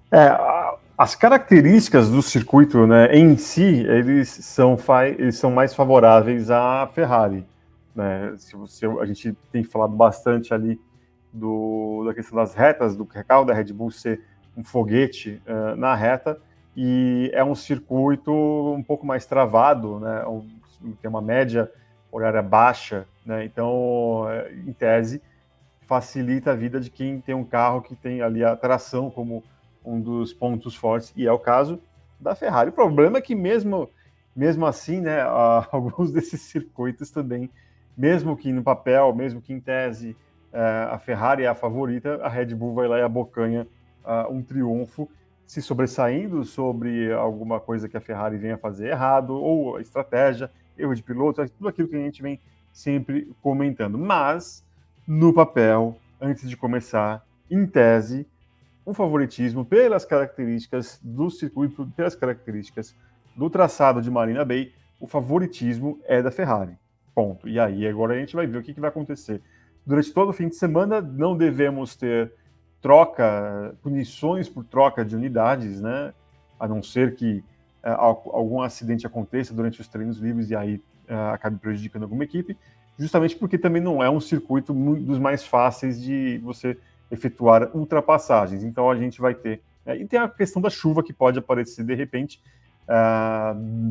[0.09, 0.37] É,
[0.97, 4.77] as características do circuito né, em si, eles são,
[5.17, 7.45] eles são mais favoráveis à Ferrari.
[7.93, 8.33] Né?
[8.37, 10.79] Se você, a gente tem falado bastante ali
[11.31, 14.21] do, da questão das retas, do carro da Red Bull ser
[14.55, 16.39] um foguete uh, na reta,
[16.75, 20.25] e é um circuito um pouco mais travado, né?
[20.25, 20.47] Um,
[21.01, 21.71] tem uma média
[22.11, 23.45] horária baixa, né?
[23.45, 24.25] Então,
[24.65, 25.21] em tese,
[25.87, 29.43] facilita a vida de quem tem um carro que tem ali a tração como
[29.83, 31.79] um dos pontos fortes, e é o caso
[32.19, 32.69] da Ferrari.
[32.69, 33.89] O problema é que mesmo,
[34.35, 35.21] mesmo assim, né,
[35.71, 37.49] alguns desses circuitos também,
[37.97, 40.15] mesmo que no papel, mesmo que em tese
[40.91, 43.67] a Ferrari é a favorita, a Red Bull vai lá e abocanha
[44.03, 45.09] uh, um triunfo,
[45.45, 50.95] se sobressaindo sobre alguma coisa que a Ferrari venha fazer errado, ou a estratégia, erro
[50.95, 52.39] de piloto, tudo aquilo que a gente vem
[52.73, 53.97] sempre comentando.
[53.97, 54.65] Mas,
[55.07, 58.27] no papel, antes de começar, em tese,
[58.85, 62.95] um favoritismo pelas características do circuito, pelas características
[63.35, 66.75] do traçado de Marina Bay, o favoritismo é da Ferrari.
[67.13, 67.47] Ponto.
[67.47, 69.41] E aí, agora a gente vai ver o que, que vai acontecer
[69.87, 72.33] durante todo o fim de semana não devemos ter
[72.81, 76.13] troca, punições por troca de unidades, né?
[76.59, 77.41] A não ser que
[77.83, 77.89] uh,
[78.33, 80.75] algum acidente aconteça durante os treinos livres e aí
[81.09, 82.57] uh, acabe prejudicando alguma equipe,
[82.99, 86.77] justamente porque também não é um circuito dos mais fáceis de você
[87.09, 88.63] efetuar ultrapassagens.
[88.63, 89.61] Então a gente vai ter.
[89.85, 92.41] Uh, e tem a questão da chuva que pode aparecer de repente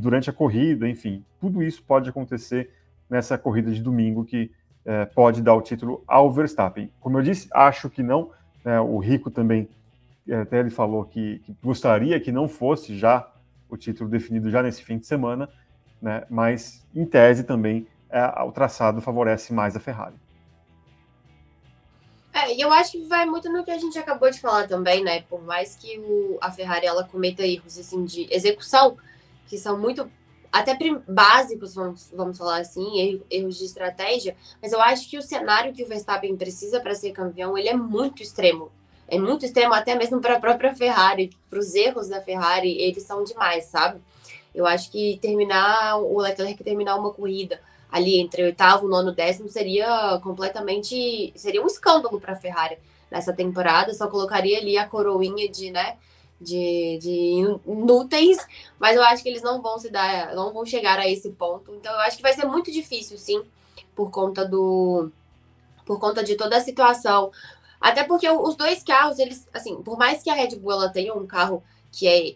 [0.01, 2.71] durante a corrida, enfim, tudo isso pode acontecer
[3.11, 4.51] nessa corrida de domingo que
[4.87, 6.91] é, pode dar o título ao Verstappen.
[7.01, 8.31] Como eu disse, acho que não.
[8.65, 9.69] Né, o Rico também,
[10.29, 13.29] é, até ele falou que, que, gostaria que não fosse já
[13.69, 15.49] o título definido já nesse fim de semana,
[16.01, 20.15] né, mas em tese também é, o traçado favorece mais a Ferrari.
[22.33, 25.03] É, e eu acho que vai muito no que a gente acabou de falar também,
[25.03, 25.23] né?
[25.23, 28.99] Por mais que o, a Ferrari ela cometa erros assim, de execução,
[29.47, 30.09] que são muito
[30.61, 30.77] até
[31.09, 35.83] básicos, vamos, vamos falar assim, erros de estratégia, mas eu acho que o cenário que
[35.83, 38.71] o Verstappen precisa para ser campeão, ele é muito extremo.
[39.09, 43.05] É muito extremo até mesmo para a própria Ferrari, para os erros da Ferrari, eles
[43.05, 44.01] são demais, sabe?
[44.55, 50.19] Eu acho que terminar, o Leclerc terminar uma corrida ali entre oitavo, nono, décimo seria
[50.23, 52.79] completamente, seria um escândalo para a Ferrari
[53.11, 55.97] nessa temporada, só colocaria ali a coroinha de, né,
[56.41, 58.39] de, de inúteis,
[58.79, 61.75] mas eu acho que eles não vão se dar, não vão chegar a esse ponto.
[61.75, 63.43] Então eu acho que vai ser muito difícil, sim,
[63.95, 65.11] por conta do
[65.85, 67.31] por conta de toda a situação.
[67.81, 71.15] Até porque os dois carros, eles, assim, por mais que a Red Bull ela tenha
[71.15, 72.35] um carro que é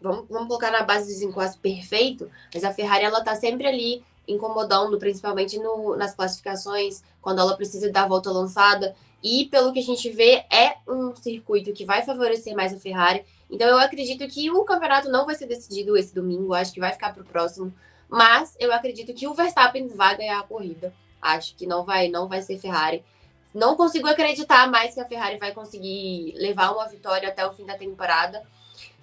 [0.00, 4.04] vamos, vamos colocar na base de desenquadro perfeito, mas a Ferrari ela tá sempre ali
[4.26, 8.94] incomodando, principalmente no, nas classificações, quando ela precisa dar a volta lançada.
[9.22, 13.24] E pelo que a gente vê, é um circuito que vai favorecer mais a Ferrari.
[13.50, 16.92] Então eu acredito que o campeonato não vai ser decidido esse domingo, acho que vai
[16.92, 17.74] ficar para o próximo.
[18.08, 20.92] Mas eu acredito que o Verstappen vai ganhar a corrida.
[21.20, 23.04] Acho que não vai, não vai ser Ferrari.
[23.54, 27.66] Não consigo acreditar mais que a Ferrari vai conseguir levar uma vitória até o fim
[27.66, 28.42] da temporada.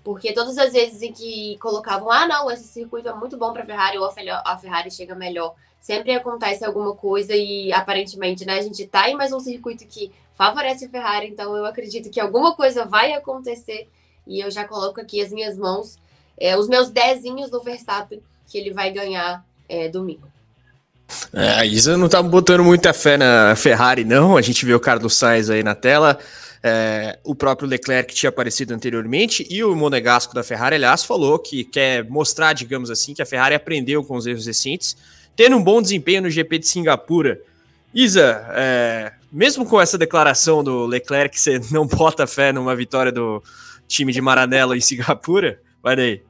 [0.04, 3.64] Porque todas as vezes em que colocavam, ah, não, esse circuito é muito bom para
[3.64, 8.62] a Ferrari, ou a Ferrari chega melhor, sempre acontece alguma coisa e aparentemente, né, a
[8.62, 12.56] gente tá em mais um circuito que favorece a Ferrari, então eu acredito que alguma
[12.56, 13.90] coisa vai acontecer
[14.28, 15.98] e eu já coloco aqui as minhas mãos,
[16.40, 20.28] é, os meus dezinhos do Verstappen, que ele vai ganhar é, domingo.
[21.34, 24.36] É, a Isa não tá botando muita fé na Ferrari, não.
[24.36, 26.20] A gente vê o Carlos Sainz aí na tela
[26.64, 31.64] é, o próprio Leclerc tinha aparecido anteriormente, e o Monegasco da Ferrari, aliás, falou que
[31.64, 34.96] quer mostrar, digamos assim, que a Ferrari aprendeu com os erros recentes,
[35.36, 37.40] tendo um bom desempenho no GP de Singapura.
[37.94, 43.42] Isa, é, mesmo com essa declaração do Leclerc, você não bota fé numa vitória do
[43.88, 45.62] time de Maranello em Singapura?
[45.82, 46.24] Vai daí.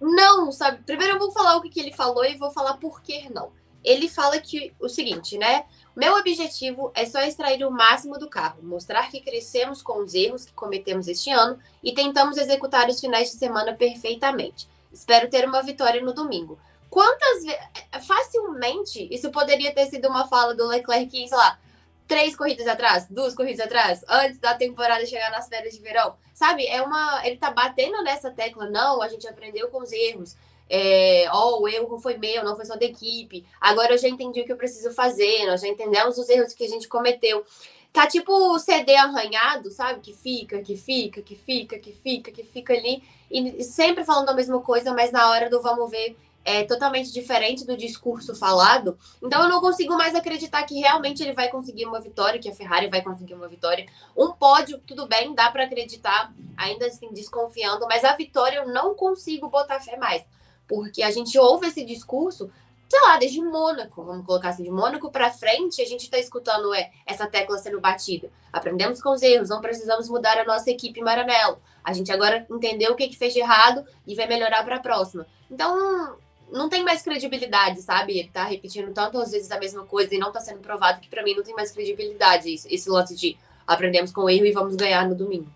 [0.00, 0.82] Não, sabe?
[0.84, 3.50] Primeiro eu vou falar o que, que ele falou e vou falar por que não.
[3.84, 5.64] Ele fala que o seguinte, né?
[5.94, 10.44] Meu objetivo é só extrair o máximo do carro, mostrar que crescemos com os erros
[10.44, 14.68] que cometemos este ano e tentamos executar os finais de semana perfeitamente.
[14.92, 16.58] Espero ter uma vitória no domingo.
[16.88, 17.60] Quantas vezes.
[18.06, 21.58] Facilmente, isso poderia ter sido uma fala do Leclerc, sei lá,
[22.08, 26.16] três corridas atrás, duas corridas atrás, antes da temporada chegar nas férias de verão.
[26.34, 26.66] Sabe?
[26.66, 27.24] É uma.
[27.24, 30.36] Ele tá batendo nessa tecla, não, a gente aprendeu com os erros
[30.70, 33.46] é, oh, o erro foi meu, não foi só da equipe.
[33.60, 36.64] Agora eu já entendi o que eu preciso fazer, nós já entendemos os erros que
[36.64, 37.44] a gente cometeu.
[37.90, 40.00] Tá tipo o CD arranhado, sabe?
[40.00, 43.02] Que fica, que fica, que fica, que fica, que fica ali.
[43.30, 46.16] E sempre falando a mesma coisa, mas na hora do vamos ver
[46.48, 48.98] é totalmente diferente do discurso falado.
[49.22, 52.54] Então eu não consigo mais acreditar que realmente ele vai conseguir uma vitória, que a
[52.54, 53.86] Ferrari vai conseguir uma vitória.
[54.16, 58.94] Um pódio, tudo bem, dá para acreditar, ainda assim desconfiando, mas a vitória eu não
[58.94, 60.24] consigo botar fé mais
[60.68, 62.50] porque a gente ouve esse discurso,
[62.88, 66.72] sei lá, desde Mônaco, vamos colocar assim, de Mônaco para frente, a gente está escutando
[66.74, 68.30] é, essa tecla sendo batida.
[68.52, 71.58] Aprendemos com os erros, não precisamos mudar a nossa equipe Maranello.
[71.82, 74.80] A gente agora entendeu o que, que fez de errado e vai melhorar para a
[74.80, 75.26] próxima.
[75.50, 76.18] Então,
[76.50, 78.18] não tem mais credibilidade, sabe?
[78.18, 81.22] Ele tá repetindo tantas vezes a mesma coisa e não tá sendo provado que para
[81.22, 84.76] mim não tem mais credibilidade isso, esse lance de aprendemos com o erro e vamos
[84.76, 85.48] ganhar no domingo.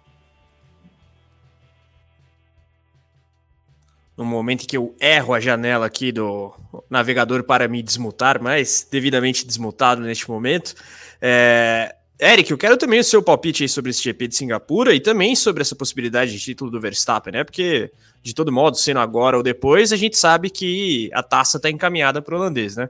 [4.16, 6.52] no momento em que eu erro a janela aqui do
[6.88, 10.74] navegador para me desmutar, mas devidamente desmutado neste momento.
[11.20, 11.94] É...
[12.22, 15.34] Eric, eu quero também o seu palpite aí sobre esse GP de Singapura e também
[15.34, 17.42] sobre essa possibilidade de título do Verstappen, né?
[17.42, 17.90] Porque,
[18.22, 22.22] de todo modo, sendo agora ou depois, a gente sabe que a taça está encaminhada
[22.22, 22.88] para o holandês, né?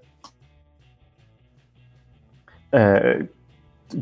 [2.70, 3.24] É,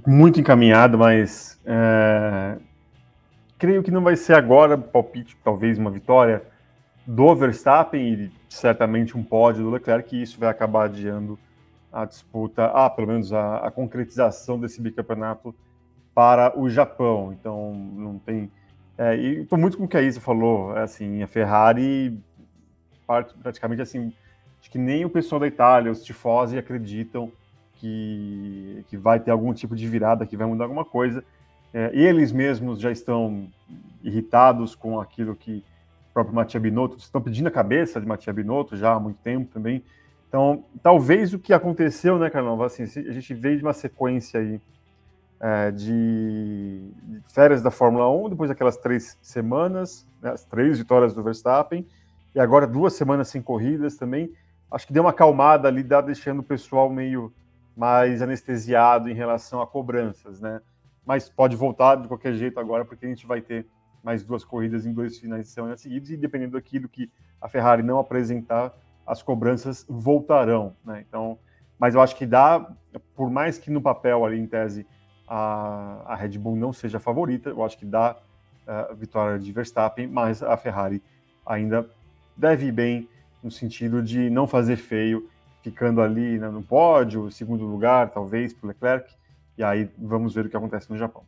[0.04, 2.56] muito encaminhado, mas é,
[3.56, 6.42] creio que não vai ser agora palpite, talvez uma vitória
[7.06, 11.38] do Verstappen e certamente um pódio do Leclerc, e isso vai acabar adiando
[11.92, 15.54] a disputa, ah, pelo menos a, a concretização desse bicampeonato
[16.14, 17.32] para o Japão.
[17.32, 18.50] Então, não tem.
[18.96, 22.20] É, e estou muito com o que a Isa falou, é assim, a Ferrari
[23.10, 24.12] parte, praticamente assim,
[24.60, 27.32] acho que nem o pessoal da Itália, os tifosi acreditam
[27.74, 31.24] que, que vai ter algum tipo de virada, que vai mudar alguma coisa.
[31.74, 33.48] É, eles mesmos já estão
[34.02, 35.64] irritados com aquilo que
[36.14, 39.82] próprio Matia Binotto, estão pedindo a cabeça de Matia Binotto já há muito tempo também.
[40.30, 42.62] Então, talvez o que aconteceu, né, Carlão?
[42.62, 44.60] Assim, a gente veio de uma sequência aí
[45.40, 46.88] é, de,
[47.34, 51.84] férias da Fórmula 1, depois daquelas três semanas, né, as três vitórias do Verstappen,
[52.32, 54.32] e agora duas semanas sem corridas também.
[54.70, 57.34] Acho que deu uma acalmada ali, dá deixando o pessoal meio
[57.76, 60.60] mais anestesiado em relação a cobranças, né?
[61.04, 63.66] Mas pode voltar de qualquer jeito agora, porque a gente vai ter
[64.00, 67.10] mais duas corridas em dois finais de semana seguidos, e dependendo daquilo que
[67.40, 68.72] a Ferrari não apresentar,
[69.10, 71.04] as cobranças voltarão, né?
[71.06, 71.36] Então,
[71.76, 72.64] mas eu acho que dá,
[73.16, 74.86] por mais que no papel ali em tese
[75.26, 78.16] a, a Red Bull não seja a favorita, eu acho que dá
[78.66, 81.02] a uh, vitória de Verstappen, mas a Ferrari
[81.44, 81.88] ainda
[82.36, 83.08] deve ir bem
[83.42, 85.28] no sentido de não fazer feio,
[85.60, 89.12] ficando ali né, no pódio, segundo lugar, talvez, para o Leclerc,
[89.58, 91.24] e aí vamos ver o que acontece no Japão.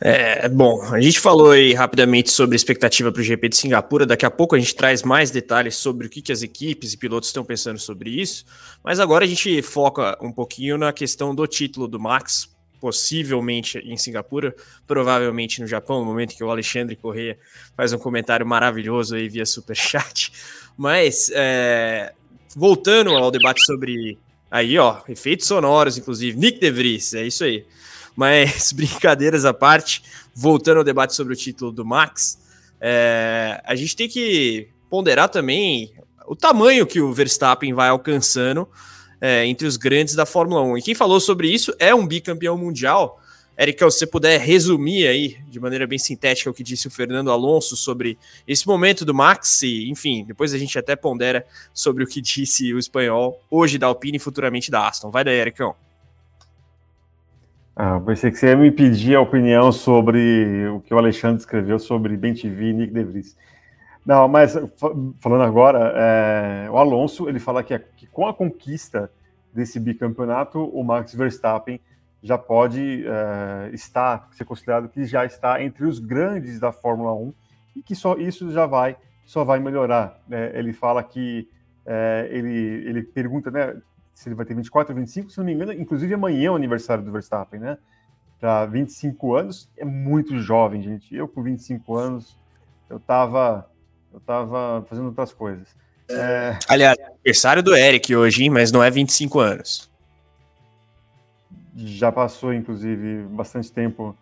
[0.00, 4.06] É, bom, a gente falou aí rapidamente sobre a expectativa para o GP de Singapura.
[4.06, 6.96] Daqui a pouco a gente traz mais detalhes sobre o que, que as equipes e
[6.96, 8.44] pilotos estão pensando sobre isso.
[8.82, 12.48] Mas agora a gente foca um pouquinho na questão do título do Max,
[12.80, 14.54] possivelmente em Singapura,
[14.86, 17.36] provavelmente no Japão, no momento que o Alexandre Correia
[17.76, 20.32] faz um comentário maravilhoso aí via superchat.
[20.76, 22.12] Mas, é,
[22.54, 24.16] voltando ao debate sobre.
[24.48, 26.38] Aí, ó, efeitos sonoros, inclusive.
[26.38, 27.66] Nick De Vries, é isso aí.
[28.18, 30.02] Mas brincadeiras à parte,
[30.34, 32.36] voltando ao debate sobre o título do Max,
[32.80, 35.92] é, a gente tem que ponderar também
[36.26, 38.68] o tamanho que o Verstappen vai alcançando
[39.20, 40.78] é, entre os grandes da Fórmula 1.
[40.78, 43.22] E quem falou sobre isso é um bicampeão mundial.
[43.56, 47.30] Érica, se você puder resumir aí de maneira bem sintética o que disse o Fernando
[47.30, 52.06] Alonso sobre esse momento do Max, e, enfim, depois a gente até pondera sobre o
[52.06, 55.08] que disse o espanhol hoje da Alpine e futuramente da Aston.
[55.08, 55.76] Vai daí, Ericão.
[57.80, 61.78] Ah, pensei que você ia me pedir a opinião sobre o que o Alexandre escreveu
[61.78, 63.36] sobre Ben TV e Nick De Vries.
[64.04, 64.56] Não, mas
[65.20, 69.08] falando agora, é, o Alonso ele fala que, que, com a conquista
[69.54, 71.80] desse bicampeonato, o Max Verstappen
[72.20, 77.32] já pode é, estar, ser considerado que já está entre os grandes da Fórmula 1
[77.76, 80.20] e que só isso já vai, só vai melhorar.
[80.26, 80.50] Né?
[80.52, 81.48] Ele fala que
[81.86, 83.76] é, ele, ele pergunta, né,
[84.18, 86.56] se ele vai ter 24 ou 25, se não me engano, inclusive amanhã é o
[86.56, 87.78] aniversário do Verstappen, né?
[88.40, 91.14] Para 25 anos, é muito jovem, gente.
[91.14, 92.36] Eu com 25 anos,
[92.90, 93.70] eu tava,
[94.12, 95.68] eu tava fazendo outras coisas.
[96.10, 96.58] É...
[96.68, 98.50] Aliás, aniversário do Eric hoje, hein?
[98.50, 99.88] mas não é 25 anos.
[101.76, 104.16] Já passou, inclusive, bastante tempo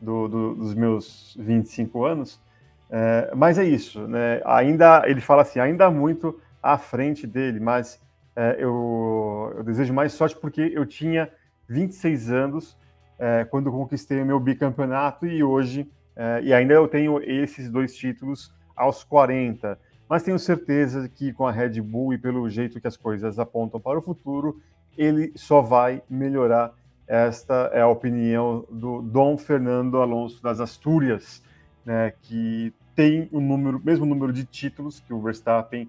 [0.00, 2.40] do, do, dos meus 25 anos.
[2.88, 4.40] É, mas é isso, né?
[4.44, 8.00] Ainda ele fala assim, ainda há muito à frente dele, mas
[8.34, 11.30] é, eu, eu, desejo mais sorte porque eu tinha
[11.68, 12.76] 26 anos
[13.18, 17.94] é, quando conquistei o meu bicampeonato e hoje, é, e ainda eu tenho esses dois
[17.94, 19.78] títulos aos 40.
[20.08, 23.80] Mas tenho certeza que com a Red Bull e pelo jeito que as coisas apontam
[23.80, 24.60] para o futuro,
[24.96, 26.72] ele só vai melhorar.
[27.06, 31.42] Esta é a opinião do Dom Fernando Alonso das Astúrias,
[31.84, 35.88] né, que tem o número, mesmo número de títulos que o Verstappen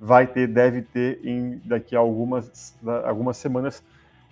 [0.00, 2.74] vai ter, deve ter em daqui a algumas,
[3.04, 3.82] algumas semanas.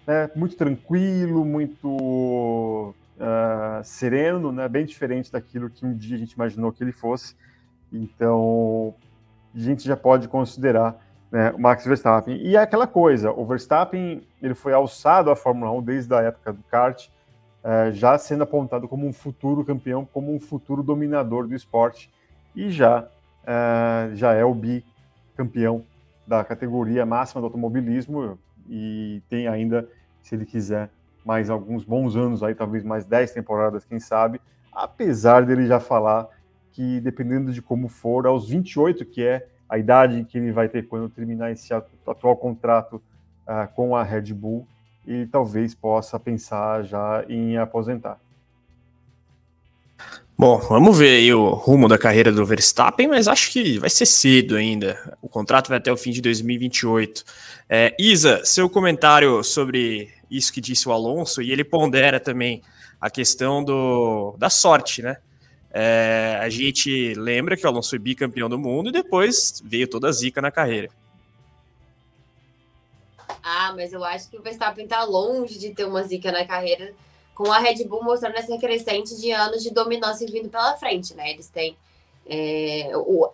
[0.06, 6.32] Né, muito tranquilo, muito uh, sereno, né, bem diferente daquilo que um dia a gente
[6.32, 7.36] imaginou que ele fosse.
[7.92, 8.94] Então,
[9.54, 10.96] a gente já pode considerar
[11.30, 12.36] né, o Max Verstappen.
[12.36, 16.54] E é aquela coisa, o Verstappen ele foi alçado à Fórmula 1 desde a época
[16.54, 17.08] do kart,
[17.62, 22.10] uh, já sendo apontado como um futuro campeão, como um futuro dominador do esporte,
[22.56, 24.82] e já, uh, já é o bi
[25.38, 25.84] campeão
[26.26, 28.36] da categoria máxima do automobilismo
[28.68, 29.88] e tem ainda,
[30.20, 30.90] se ele quiser,
[31.24, 34.40] mais alguns bons anos aí, talvez mais 10 temporadas, quem sabe,
[34.72, 36.28] apesar dele já falar
[36.72, 40.86] que dependendo de como for, aos 28, que é a idade que ele vai ter
[40.86, 42.96] quando terminar esse atual contrato
[43.46, 44.66] uh, com a Red Bull,
[45.06, 48.18] e talvez possa pensar já em aposentar.
[50.40, 54.06] Bom, vamos ver aí o rumo da carreira do Verstappen, mas acho que vai ser
[54.06, 55.18] cedo ainda.
[55.20, 57.24] O contrato vai até o fim de 2028.
[57.68, 62.62] É, Isa, seu comentário sobre isso que disse o Alonso, e ele pondera também
[63.00, 65.16] a questão do, da sorte, né?
[65.72, 70.06] É, a gente lembra que o Alonso foi bicampeão do mundo e depois veio toda
[70.08, 70.88] a zica na carreira.
[73.42, 76.94] Ah, mas eu acho que o Verstappen tá longe de ter uma zica na carreira
[77.38, 81.30] com a Red Bull mostrando essa crescente de anos de dominância vindo pela frente, né?
[81.30, 81.76] Eles têm
[82.26, 83.30] é, o,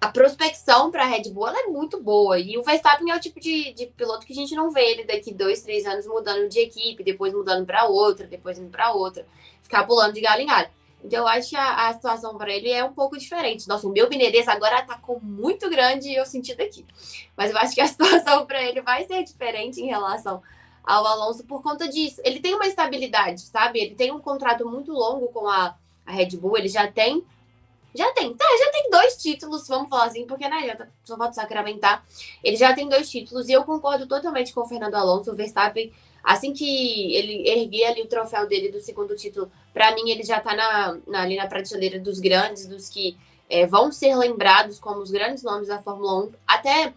[0.00, 2.38] a prospecção para a Red Bull é muito boa.
[2.38, 5.04] E o Verstappen é o tipo de, de, piloto que a gente não vê ele
[5.04, 9.26] daqui dois, três anos mudando de equipe, depois mudando para outra, depois indo para outra,
[9.60, 10.70] ficar pulando de galho em galho.
[11.04, 13.68] Então eu acho que a, a situação para ele é um pouco diferente.
[13.68, 16.86] Nossa, o meu Menezes agora atacou muito grande e eu senti daqui.
[17.36, 20.42] Mas eu acho que a situação para ele vai ser diferente em relação
[20.84, 22.20] ao Alonso por conta disso.
[22.24, 23.80] Ele tem uma estabilidade, sabe?
[23.80, 27.24] Ele tem um contrato muito longo com a, a Red Bull, ele já tem.
[27.94, 31.16] Já tem, tá, já tem dois títulos, vamos falar assim, porque né, já tá, só
[31.16, 32.04] falta sacramentar.
[32.42, 35.30] Ele já tem dois títulos e eu concordo totalmente com o Fernando Alonso.
[35.30, 40.10] O Verstappen, assim que ele erguer ali o troféu dele do segundo título, para mim
[40.10, 43.16] ele já tá na, na, ali na prateleira dos grandes, dos que
[43.48, 46.32] é, vão ser lembrados como os grandes nomes da Fórmula 1.
[46.48, 46.92] Até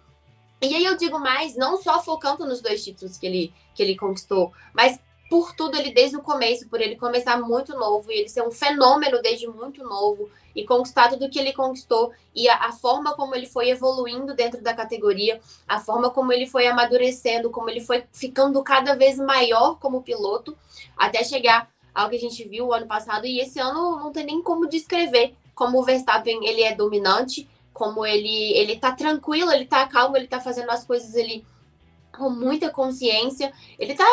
[0.61, 3.95] e aí eu digo mais, não só focando nos dois títulos que ele, que ele
[3.95, 4.99] conquistou, mas
[5.29, 8.51] por tudo ele desde o começo, por ele começar muito novo e ele ser um
[8.51, 13.35] fenômeno desde muito novo e conquistar tudo que ele conquistou e a, a, forma como
[13.35, 18.05] ele foi evoluindo dentro da categoria, a forma como ele foi amadurecendo, como ele foi
[18.11, 20.57] ficando cada vez maior como piloto,
[20.97, 23.25] até chegar ao que a gente viu o ano passado.
[23.25, 28.03] E esse ano não tem nem como descrever como o Verstappen ele é dominante como
[28.03, 31.45] ele ele tá tranquilo, ele tá calmo, ele tá fazendo as coisas ele
[32.11, 34.03] com muita consciência, ele tá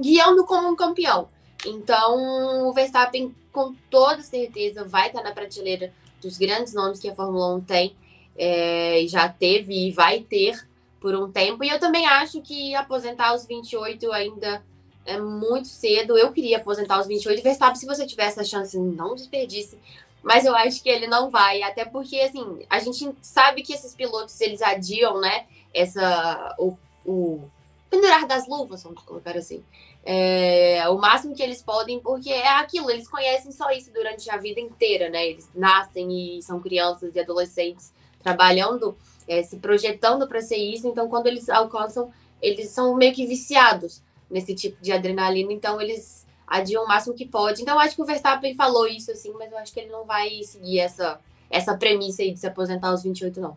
[0.00, 1.28] guiando como um campeão.
[1.64, 7.08] Então, o Verstappen com toda certeza vai estar tá na prateleira dos grandes nomes que
[7.08, 7.96] a Fórmula 1 tem,
[8.36, 10.66] é, já teve e vai ter
[11.00, 11.62] por um tempo.
[11.62, 14.64] E eu também acho que aposentar aos 28 ainda
[15.06, 16.18] é muito cedo.
[16.18, 17.42] Eu queria aposentar aos 28.
[17.42, 19.78] Verstappen, se você tiver essa chance, não desperdice
[20.22, 23.94] mas eu acho que ele não vai, até porque, assim, a gente sabe que esses
[23.94, 27.42] pilotos, eles adiam, né, essa, o, o
[27.88, 29.64] pendurar das luvas, vamos colocar assim,
[30.04, 34.36] é, o máximo que eles podem, porque é aquilo, eles conhecem só isso durante a
[34.36, 37.92] vida inteira, né, eles nascem e são crianças e adolescentes
[38.22, 38.96] trabalhando,
[39.26, 42.12] é, se projetando para ser isso, então quando eles alcançam,
[42.42, 46.17] eles são meio que viciados nesse tipo de adrenalina, então eles
[46.48, 47.62] adiam o máximo que pode.
[47.62, 50.42] Então, acho que o Verstappen falou isso, assim, mas eu acho que ele não vai
[50.44, 51.20] seguir essa,
[51.50, 53.56] essa premissa aí de se aposentar aos 28, não.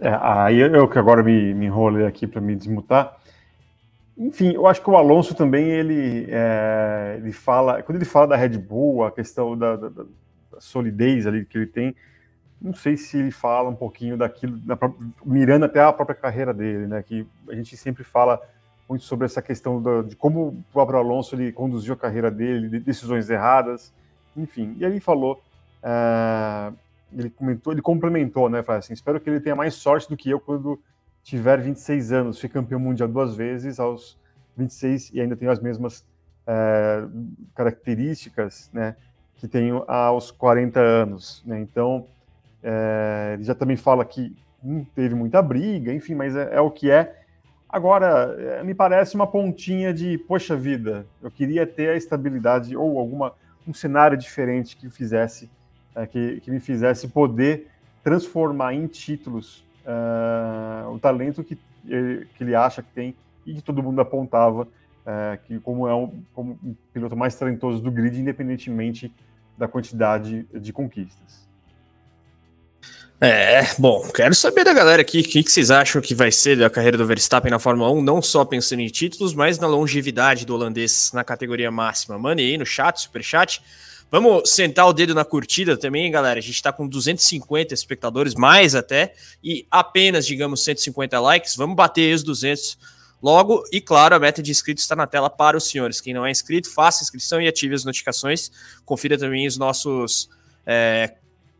[0.00, 3.16] É, aí eu que agora me, me enrolei aqui para me desmutar.
[4.16, 8.36] Enfim, eu acho que o Alonso também ele, é, ele fala, quando ele fala da
[8.36, 10.04] Red Bull, a questão da, da, da,
[10.58, 11.94] solidez ali que ele tem,
[12.60, 14.78] não sei se ele fala um pouquinho daquilo, da,
[15.24, 17.02] mirando até a própria carreira dele, né?
[17.02, 18.40] Que a gente sempre fala
[18.88, 22.78] muito sobre essa questão de como o próprio Alonso ele conduziu a carreira dele, de
[22.78, 23.92] decisões erradas,
[24.36, 24.76] enfim.
[24.78, 25.42] E ele falou,
[25.82, 26.76] uh,
[27.12, 28.62] ele comentou, ele complementou, né?
[28.62, 30.80] Falou assim, espero que ele tenha mais sorte do que eu quando
[31.22, 32.40] tiver 26 anos.
[32.40, 34.16] Fui campeão mundial duas vezes aos
[34.56, 36.06] 26 e ainda tenho as mesmas
[36.46, 37.10] uh,
[37.54, 38.96] características, né?
[39.36, 41.60] Que tenho aos 40 anos, né?
[41.60, 42.06] Então,
[42.62, 44.36] uh, ele já também fala que
[44.94, 47.25] teve muita briga, enfim, mas é, é o que é
[47.76, 52.98] Agora, eh, me parece uma pontinha de, poxa vida, eu queria ter a estabilidade ou
[52.98, 53.34] alguma
[53.68, 55.50] um cenário diferente que fizesse,
[55.94, 57.66] uh, que, que me fizesse poder
[58.02, 63.14] transformar em títulos uh, o talento que, que ele acha que tem
[63.44, 64.68] e que todo mundo apontava uh,
[65.44, 69.12] que como é um, como um piloto mais talentoso do grid, independentemente
[69.58, 71.45] da quantidade de conquistas.
[73.18, 76.58] É, bom, quero saber da galera aqui o que, que, vocês acham que vai ser
[76.58, 80.44] da carreira do Verstappen na Fórmula 1, não só pensando em títulos, mas na longevidade
[80.44, 82.18] do holandês na categoria máxima.
[82.18, 83.62] Mande aí no chat, super chat.
[84.10, 86.38] Vamos sentar o dedo na curtida também, galera.
[86.38, 91.56] A gente está com 250 espectadores, mais até, e apenas, digamos, 150 likes.
[91.56, 92.78] Vamos bater os 200
[93.22, 93.64] logo.
[93.72, 96.02] E claro, a meta de inscritos está na tela para os senhores.
[96.02, 98.50] Quem não é inscrito, faça inscrição e ative as notificações.
[98.84, 100.28] Confira também os nossos
[100.66, 101.14] é,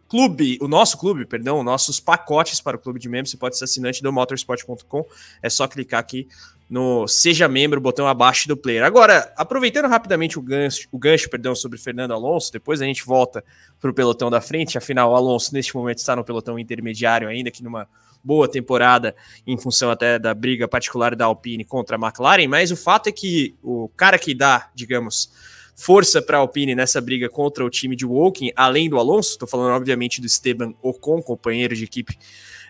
[0.09, 3.31] clube, o nosso clube, perdão, nossos pacotes para o clube de membros.
[3.31, 5.05] Você pode ser assinante do motorsport.com.
[5.43, 6.29] É só clicar aqui
[6.69, 8.85] no Seja Membro, botão abaixo do player.
[8.85, 13.45] Agora, aproveitando rapidamente o gancho, o gancho perdão, sobre Fernando Alonso, depois a gente volta
[13.81, 14.77] para o pelotão da frente.
[14.77, 17.89] Afinal, o Alonso, neste momento, está no pelotão intermediário ainda, que numa
[18.23, 19.15] boa temporada,
[19.47, 22.49] em função até da briga particular da Alpine contra a McLaren.
[22.49, 25.31] Mas o fato é que o cara que dá, digamos,
[25.77, 29.47] força para a Alpine nessa briga contra o time de Woking, além do Alonso, estou
[29.47, 32.19] falando obviamente do Esteban Ocon, companheiro de equipe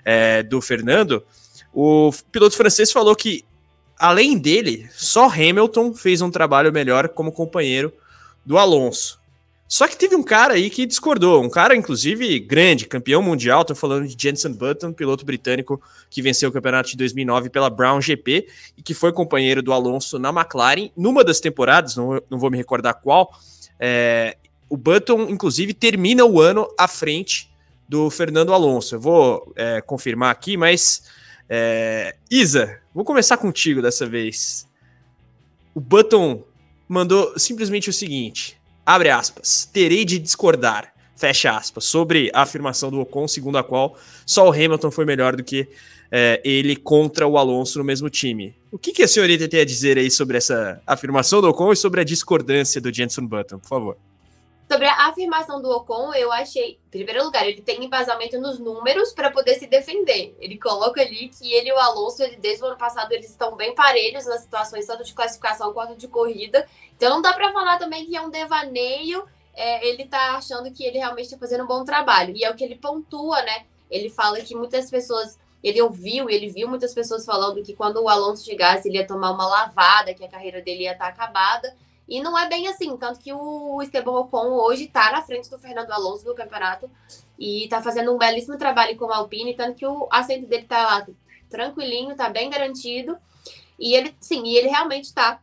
[0.05, 1.25] é, do Fernando,
[1.73, 3.45] o piloto francês falou que,
[3.97, 7.93] além dele, só Hamilton fez um trabalho melhor como companheiro
[8.45, 9.21] do Alonso.
[9.69, 13.65] Só que teve um cara aí que discordou, um cara, inclusive, grande, campeão mundial.
[13.65, 18.01] Tô falando de Jenson Button, piloto britânico que venceu o campeonato de 2009 pela Brown
[18.01, 18.47] GP
[18.77, 20.91] e que foi companheiro do Alonso na McLaren.
[20.97, 23.33] Numa das temporadas, não, não vou me recordar qual,
[23.81, 24.37] é,
[24.69, 27.51] o Button, inclusive, termina o ano à frente
[27.89, 28.97] do Fernando Alonso.
[28.97, 31.03] Eu vou é, confirmar aqui, mas.
[31.49, 34.69] É, Isa, vou começar contigo dessa vez.
[35.73, 36.43] O Button
[36.89, 38.56] mandou simplesmente o seguinte:
[38.87, 43.99] abre aspas, terei de discordar, fecha aspas, sobre a afirmação do Ocon, segundo a qual
[44.25, 45.69] só o Hamilton foi melhor do que
[46.11, 48.55] é, ele contra o Alonso no mesmo time.
[48.71, 51.77] O que, que a senhorita tem a dizer aí sobre essa afirmação do Ocon e
[51.77, 53.97] sobre a discordância do Jenson Button, por favor?
[54.69, 59.13] Sobre a afirmação do Ocon, eu achei, em primeiro lugar, ele tem embasamento nos números
[59.13, 60.37] para poder se defender.
[60.41, 63.55] Ele coloca ali que ele e o Alonso, ele, desde o ano passado, eles estão
[63.55, 66.67] bem parelhos nas situações tanto de classificação quanto de corrida.
[66.97, 69.25] Então não dá para falar também que é um devaneio.
[69.55, 72.37] É, ele tá achando que ele realmente está fazendo um bom trabalho.
[72.37, 73.67] E é o que ele pontua, né?
[73.89, 78.09] Ele fala que muitas pessoas ele ouviu, ele viu muitas pessoas falando que quando o
[78.09, 81.75] Alonso chegasse, ele ia tomar uma lavada, que a carreira dele ia estar acabada.
[82.09, 85.59] E não é bem assim, tanto que o Esteban Ocon hoje está na frente do
[85.59, 86.89] Fernando Alonso no campeonato
[87.39, 90.85] e está fazendo um belíssimo trabalho com o Alpine, tanto que o assento dele está
[90.85, 91.07] lá
[91.51, 93.19] tranquilinho, está bem garantido.
[93.79, 95.41] E ele, sim, e ele realmente está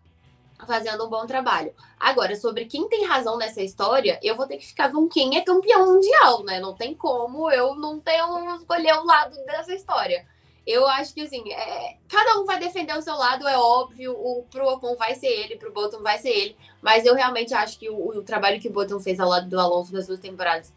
[0.65, 1.73] fazendo um bom trabalho.
[1.99, 5.41] Agora, sobre quem tem razão nessa história, eu vou ter que ficar com quem é
[5.41, 6.59] campeão mundial, né?
[6.59, 10.25] Não tem como eu não tenho escolher o lado dessa história.
[10.65, 14.13] Eu acho que assim, é, cada um vai defender o seu lado, é óbvio.
[14.13, 16.55] O pro Ocon vai ser ele, pro Button vai ser ele.
[16.81, 19.59] Mas eu realmente acho que o, o trabalho que o Button fez ao lado do
[19.59, 20.71] Alonso nas duas temporadas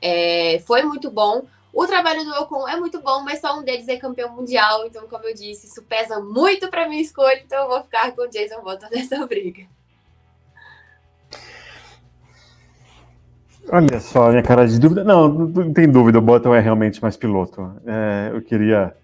[0.00, 1.46] é, foi muito bom.
[1.72, 4.86] O trabalho do Ocon é muito bom, mas só um deles é campeão mundial.
[4.86, 7.42] Então, como eu disse, isso pesa muito para minha escolha.
[7.44, 9.66] Então, eu vou ficar com o Jason Button nessa briga.
[13.72, 15.02] Olha só, minha cara de dúvida.
[15.02, 17.72] Não, não tem dúvida, o Button é realmente mais piloto.
[17.84, 18.94] É, eu queria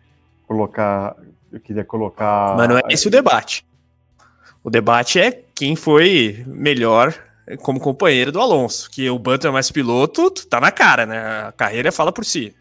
[0.50, 1.14] colocar.
[1.52, 2.56] Eu queria colocar.
[2.56, 3.64] Mas não é esse o debate.
[4.64, 7.14] O debate é quem foi melhor
[7.62, 8.90] como companheiro do Alonso.
[8.90, 11.18] Que o Button é mais piloto, tá na cara, né?
[11.46, 12.54] A carreira fala por si.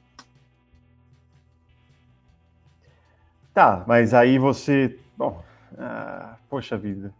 [3.56, 4.96] Tá, mas aí você.
[5.18, 5.44] Bom,
[5.78, 7.12] ah, poxa vida.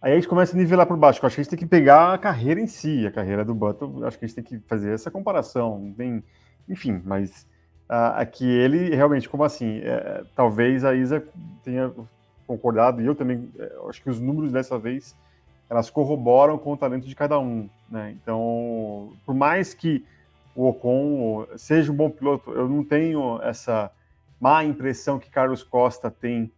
[0.00, 1.20] Aí a gente começa a nivelar por baixo.
[1.22, 3.54] Eu acho que a gente tem que pegar a carreira em si, a carreira do
[3.54, 4.04] Button.
[4.04, 5.94] Acho que a gente tem que fazer essa comparação.
[5.96, 6.24] Tem,
[6.68, 7.46] enfim, mas
[7.92, 9.80] uh, aqui ele realmente, como assim?
[9.84, 11.22] É, talvez a Isa
[11.62, 11.92] tenha
[12.46, 15.14] concordado, e eu também é, acho que os números dessa vez
[15.68, 17.68] elas corroboram com o talento de cada um.
[17.90, 18.14] Né?
[18.22, 20.04] Então, por mais que
[20.54, 23.90] o Ocon seja um bom piloto, eu não tenho essa
[24.40, 26.52] má impressão que Carlos Costa tem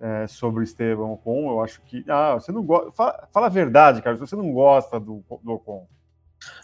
[0.00, 1.48] é, sobre o Esteban Ocon.
[1.50, 2.04] Eu acho que.
[2.08, 2.90] Ah, você não gosta.
[2.92, 5.86] Fala, fala, a verdade, Carlos, você não gosta do, do Ocon.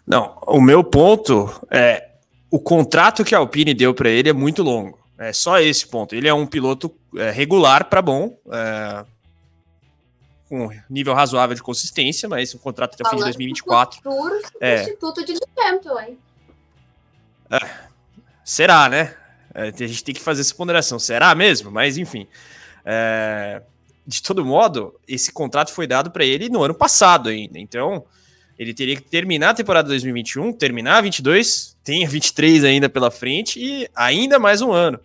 [0.04, 2.11] Não, o meu ponto é
[2.53, 4.98] o contrato que a Alpine deu para ele é muito longo.
[5.16, 6.14] É só esse ponto.
[6.14, 9.07] Ele é um piloto é, regular para bom, é,
[10.50, 14.03] com nível razoável de consistência, mas um contrato até o fim de 2024.
[14.03, 14.84] Futuro é.
[14.84, 15.98] substituto de Champion,
[17.50, 17.70] É,
[18.44, 19.16] será, né?
[19.55, 20.98] É, a gente tem que fazer essa ponderação.
[20.98, 21.70] Será mesmo?
[21.70, 22.28] Mas enfim.
[22.84, 23.62] É,
[24.07, 27.59] de todo modo, esse contrato foi dado para ele no ano passado ainda.
[27.59, 28.05] Então,
[28.62, 33.10] ele teria que terminar a temporada 2021, terminar a 22, tem a 23 ainda pela
[33.10, 35.00] frente e ainda mais um ano.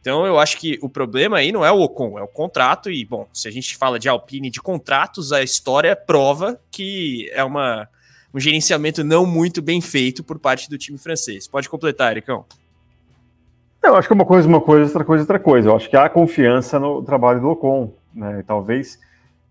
[0.00, 2.90] Então, eu acho que o problema aí não é o Ocon, é o contrato.
[2.90, 7.44] E, bom, se a gente fala de Alpine de contratos, a história prova que é
[7.44, 7.88] uma,
[8.32, 11.46] um gerenciamento não muito bem feito por parte do time francês.
[11.46, 12.44] Pode completar, Ericão.
[13.82, 15.68] Eu acho que uma coisa, uma coisa, outra coisa, outra coisa.
[15.68, 18.42] Eu acho que há confiança no trabalho do Ocon, né?
[18.46, 18.98] Talvez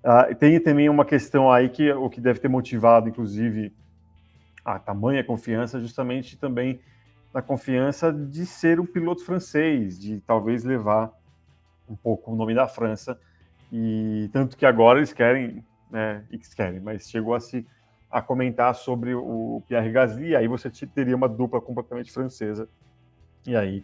[0.03, 3.73] uh, tenha também uma questão aí que o que deve ter motivado, inclusive,
[4.63, 6.79] a tamanha confiança, justamente também
[7.33, 11.11] na confiança de ser um piloto francês, de talvez levar
[11.89, 13.19] um pouco o nome da França.
[13.71, 16.23] E tanto que agora eles querem, né?
[16.31, 17.65] Eles querem, mas chegou a se
[18.09, 22.69] a comentar sobre o Pierre Gasly, aí você teria uma dupla completamente francesa.
[23.47, 23.83] E aí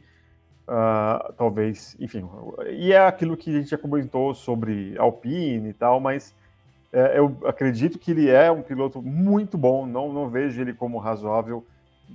[0.70, 2.30] Uh, talvez, enfim,
[2.70, 6.36] e é aquilo que a gente já comentou sobre Alpine e tal, mas
[6.93, 10.99] é, eu acredito que ele é um piloto muito bom, não, não vejo ele como
[10.99, 11.65] razoável,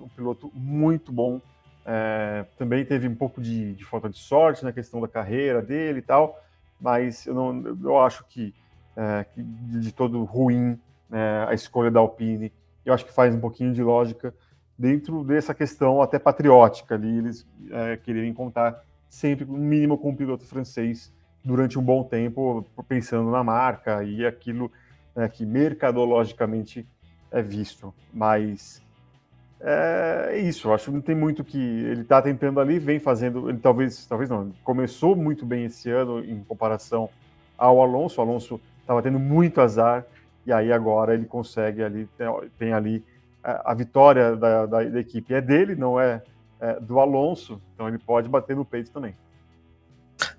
[0.01, 1.41] um piloto muito bom.
[1.85, 5.99] É, também teve um pouco de, de, falta de sorte na questão da carreira dele
[5.99, 6.41] e tal,
[6.81, 8.55] mas eu, não, eu acho que,
[8.97, 10.79] é, que de todo ruim
[11.11, 12.53] né, a escolha da Alpine,
[12.87, 14.33] eu acho que faz um pouquinho de lógica
[14.79, 20.17] dentro dessa questão até patriótica ali, eles é, quererem contar sempre no mínimo com um
[20.17, 21.13] piloto francês
[21.45, 24.73] durante um bom tempo, pensando na marca e aquilo
[25.15, 26.87] né, que mercadologicamente
[27.31, 27.95] é visto.
[28.13, 28.83] Mas
[29.61, 33.49] é, é isso, acho que não tem muito que ele está tentando ali, vem fazendo,
[33.49, 37.09] ele talvez, talvez não, começou muito bem esse ano em comparação
[37.57, 40.05] ao Alonso, o Alonso estava tendo muito azar
[40.47, 42.27] e aí agora ele consegue ali, tem,
[42.59, 43.05] tem ali
[43.45, 46.23] a vitória da, da, da, equipe é dele, não é,
[46.61, 49.15] é, do Alonso, então ele pode bater no peito também.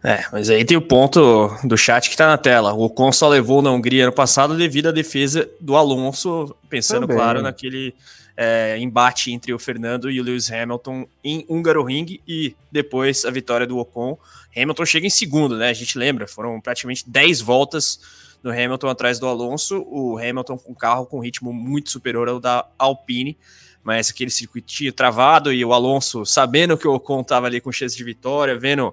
[0.03, 2.74] É, mas aí tem o ponto do chat que está na tela.
[2.74, 7.18] O Ocon só levou na Hungria ano passado devido à defesa do Alonso, pensando, Também.
[7.18, 7.93] claro, naquele
[8.38, 13.32] é, embate entre o Fernando e o Lewis Hamilton em Húngaro Ring e depois a
[13.32, 14.18] vitória do Ocon.
[14.56, 15.70] Hamilton chega em segundo, né?
[15.70, 17.99] A gente lembra, foram praticamente 10 voltas
[18.46, 19.84] do Hamilton atrás do Alonso.
[19.89, 23.36] O Hamilton com carro com ritmo muito superior ao da Alpine
[23.84, 27.96] mas aquele circuitinho travado e o Alonso sabendo que o Ocon estava ali com chance
[27.96, 28.91] de vitória, vendo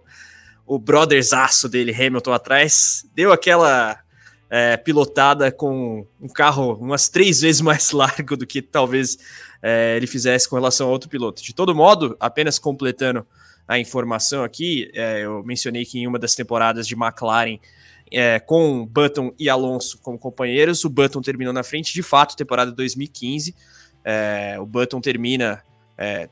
[0.67, 3.99] o brotherzaço dele, Hamilton, atrás, deu aquela
[4.51, 9.17] é, pilotada com um carro umas três vezes mais largo do que talvez
[9.63, 11.43] é, ele fizesse com relação a outro piloto.
[11.43, 13.27] De todo modo, apenas completando
[13.67, 17.59] a informação aqui, é, eu mencionei que em uma das temporadas de McLaren,
[18.13, 22.71] é, com Button e Alonso como companheiros, o Button terminou na frente, de fato, temporada
[22.73, 23.55] 2015.
[24.05, 25.63] É, o Button termina
[25.97, 26.29] é,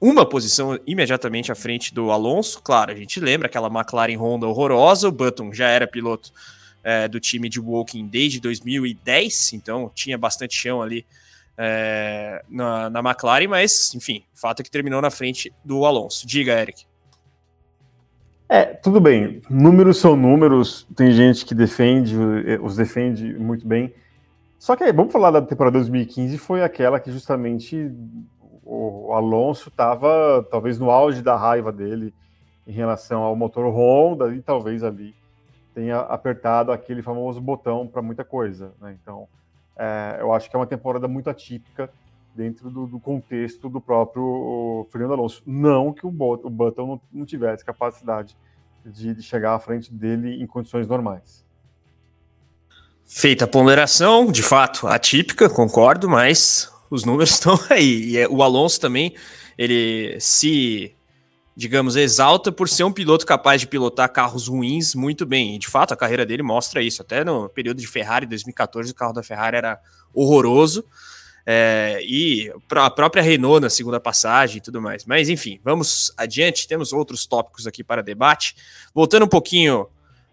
[0.00, 2.60] uma posição imediatamente à frente do Alonso.
[2.62, 5.08] Claro, a gente lembra aquela McLaren Honda horrorosa.
[5.08, 6.32] O Button já era piloto
[6.82, 11.06] é, do time de Woking desde 2010, então tinha bastante chão ali
[11.56, 16.26] é, na, na McLaren, mas enfim, o fato é que terminou na frente do Alonso.
[16.26, 16.84] Diga, Eric.
[18.48, 19.40] É, tudo bem.
[19.48, 20.86] Números são números.
[20.94, 22.16] Tem gente que defende,
[22.62, 23.94] os defende muito bem.
[24.58, 27.92] Só que vamos falar da temporada 2015, foi aquela que justamente
[28.64, 32.14] o Alonso estava talvez no auge da raiva dele
[32.66, 35.14] em relação ao motor Honda e talvez ali
[35.74, 38.72] tenha apertado aquele famoso botão para muita coisa.
[38.80, 38.96] Né?
[39.02, 39.28] Então,
[39.76, 41.90] é, eu acho que é uma temporada muito atípica
[42.34, 45.42] dentro do, do contexto do próprio Fernando Alonso.
[45.46, 48.36] Não que o, o Button não, não tivesse capacidade
[48.84, 51.44] de, de chegar à frente dele em condições normais.
[53.06, 58.10] Feita a ponderação, de fato, atípica, concordo, mas os números estão aí.
[58.10, 59.14] E é, o Alonso também,
[59.56, 60.94] ele se,
[61.54, 65.54] digamos, exalta por ser um piloto capaz de pilotar carros ruins muito bem.
[65.54, 67.02] E de fato, a carreira dele mostra isso.
[67.02, 69.78] Até no período de Ferrari, 2014, o carro da Ferrari era
[70.12, 70.84] horroroso.
[71.46, 75.04] É, e a própria Renault na segunda passagem e tudo mais.
[75.04, 76.66] Mas enfim, vamos adiante.
[76.66, 78.56] Temos outros tópicos aqui para debate.
[78.94, 79.86] Voltando um pouquinho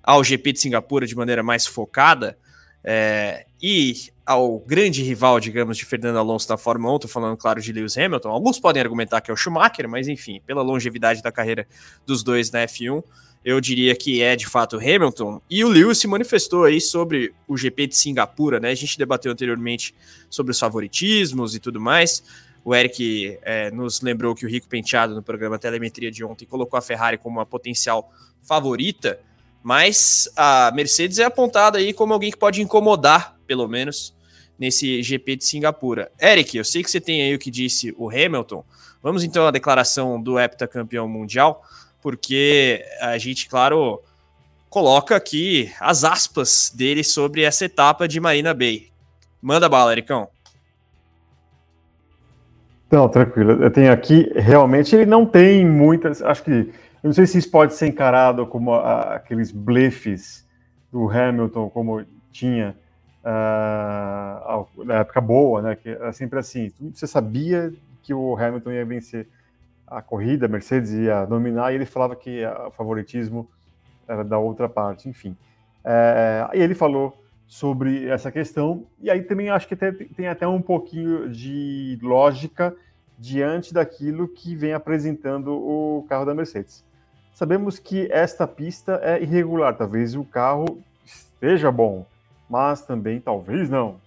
[0.04, 2.38] ao GP de Singapura de maneira mais focada.
[2.84, 7.62] É, e ao grande rival, digamos, de Fernando Alonso da Fórmula 1, estou falando, claro,
[7.62, 8.30] de Lewis Hamilton.
[8.30, 11.68] Alguns podem argumentar que é o Schumacher, mas enfim, pela longevidade da carreira
[12.06, 13.04] dos dois na F1,
[13.44, 15.42] eu diria que é de fato Hamilton.
[15.50, 18.70] E o Lewis se manifestou aí sobre o GP de Singapura, né?
[18.70, 19.96] A gente debateu anteriormente
[20.30, 22.24] sobre os favoritismos e tudo mais.
[22.64, 26.78] O Eric é, nos lembrou que o Rico Penteado, no programa Telemetria de ontem, colocou
[26.78, 28.12] a Ferrari como uma potencial
[28.44, 29.20] favorita.
[29.64, 34.14] Mas a Mercedes é apontada aí como alguém que pode incomodar, pelo menos,
[34.58, 36.12] nesse GP de Singapura.
[36.22, 38.64] Eric, eu sei que você tem aí o que disse o Hamilton.
[39.02, 41.64] Vamos então à declaração do heptacampeão mundial,
[42.02, 44.02] porque a gente, claro,
[44.70, 48.88] coloca aqui as aspas dele sobre essa etapa de Marina Bay.
[49.42, 50.30] Manda bala, Ericão.
[52.92, 53.64] Não, tranquilo.
[53.64, 56.22] Eu tenho aqui, realmente, ele não tem muitas.
[56.22, 60.46] Acho que eu não sei se isso pode ser encarado como a, aqueles blefes
[60.92, 62.76] do Hamilton, como tinha
[63.24, 65.76] uh, na época boa, né?
[65.76, 66.72] Que era sempre assim.
[66.94, 67.74] Você sabia
[68.04, 69.28] que o Hamilton ia vencer
[69.92, 73.50] a corrida, a Mercedes ia dominar, e ele falava que o favoritismo
[74.08, 75.36] era da outra parte, enfim.
[75.84, 77.14] É, e ele falou
[77.46, 82.74] sobre essa questão, e aí também acho que tem, tem até um pouquinho de lógica
[83.20, 86.86] diante daquilo que vem apresentando o carro da Mercedes.
[87.34, 92.06] Sabemos que esta pista é irregular, talvez o carro esteja bom,
[92.50, 94.00] mas também talvez não.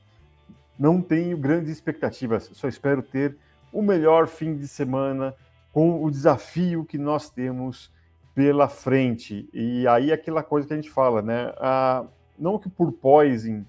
[0.78, 3.36] Não tenho grandes expectativas, só espero ter
[3.70, 5.34] o melhor fim de semana
[5.74, 7.92] com o desafio que nós temos
[8.32, 9.50] pela frente.
[9.52, 11.52] E aí aquela coisa que a gente fala, né?
[11.58, 12.04] Ah,
[12.38, 13.64] não que por poison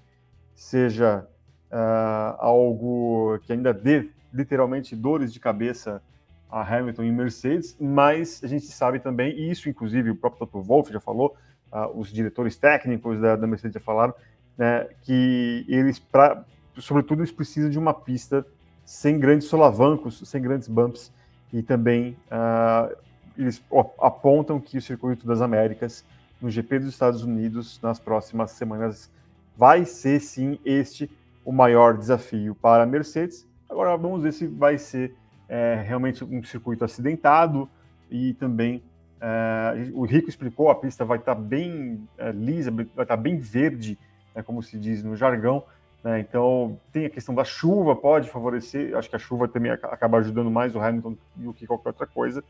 [0.54, 1.26] seja
[1.68, 6.00] ah, algo que ainda dê literalmente dores de cabeça
[6.48, 10.62] a Hamilton e Mercedes, mas a gente sabe também, e isso inclusive o próprio Toto
[10.62, 11.36] Wolff já falou,
[11.72, 14.14] uh, os diretores técnicos da, da, Mercedes já falaram,
[14.56, 16.44] né, que eles, pra,
[16.78, 18.46] sobretudo, eles precisam de uma pista
[18.84, 21.12] sem grandes solavancos, sem grandes bumps,
[21.52, 22.96] e também uh,
[23.36, 23.62] eles
[24.00, 26.04] apontam que o Circuito das Américas,
[26.40, 29.10] no GP dos Estados Unidos, nas próximas semanas,
[29.56, 31.10] vai ser sim este
[31.44, 33.46] o maior desafio para a Mercedes.
[33.68, 35.14] Agora vamos ver se vai ser
[35.48, 37.68] é realmente um circuito acidentado
[38.10, 38.82] e também
[39.20, 43.98] é, o Rico explicou, a pista vai estar bem é, lisa, vai estar bem verde,
[44.34, 45.62] né, como se diz no jargão.
[46.02, 48.96] Né, então tem a questão da chuva, pode favorecer.
[48.96, 52.44] Acho que a chuva também acaba ajudando mais o Hamilton do que qualquer outra coisa.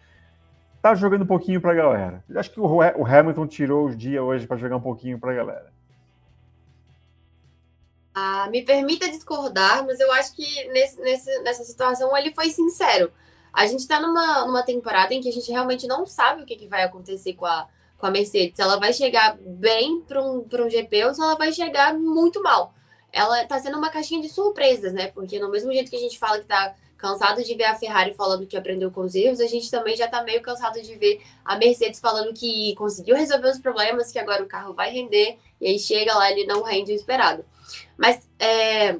[0.82, 2.24] tá jogando um pouquinho para a galera.
[2.34, 5.34] Acho que o, o Hamilton tirou o dia hoje para jogar um pouquinho para a
[5.34, 5.76] galera.
[8.18, 13.12] Ah, me permita discordar, mas eu acho que nesse, nesse, nessa situação ele foi sincero.
[13.52, 16.56] A gente está numa, numa temporada em que a gente realmente não sabe o que,
[16.56, 17.68] que vai acontecer com a,
[17.98, 18.58] com a Mercedes.
[18.58, 22.74] Ela vai chegar bem para um, um GP ou se ela vai chegar muito mal.
[23.12, 25.08] Ela está sendo uma caixinha de surpresas, né?
[25.08, 28.14] Porque no mesmo jeito que a gente fala que está cansado de ver a Ferrari
[28.14, 31.22] falando que aprendeu com os erros, a gente também já está meio cansado de ver
[31.44, 35.66] a Mercedes falando que conseguiu resolver os problemas, que agora o carro vai render, e
[35.66, 37.44] aí chega lá ele não rende o esperado.
[37.96, 38.96] Mas é,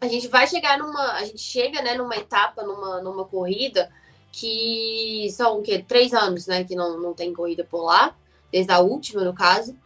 [0.00, 1.12] a gente vai chegar numa.
[1.12, 3.90] A gente chega né, numa etapa, numa, numa corrida,
[4.32, 5.84] que são o quê?
[5.86, 6.64] Três anos, né?
[6.64, 8.16] Que não, não tem corrida por lá,
[8.50, 9.76] desde a última, no caso,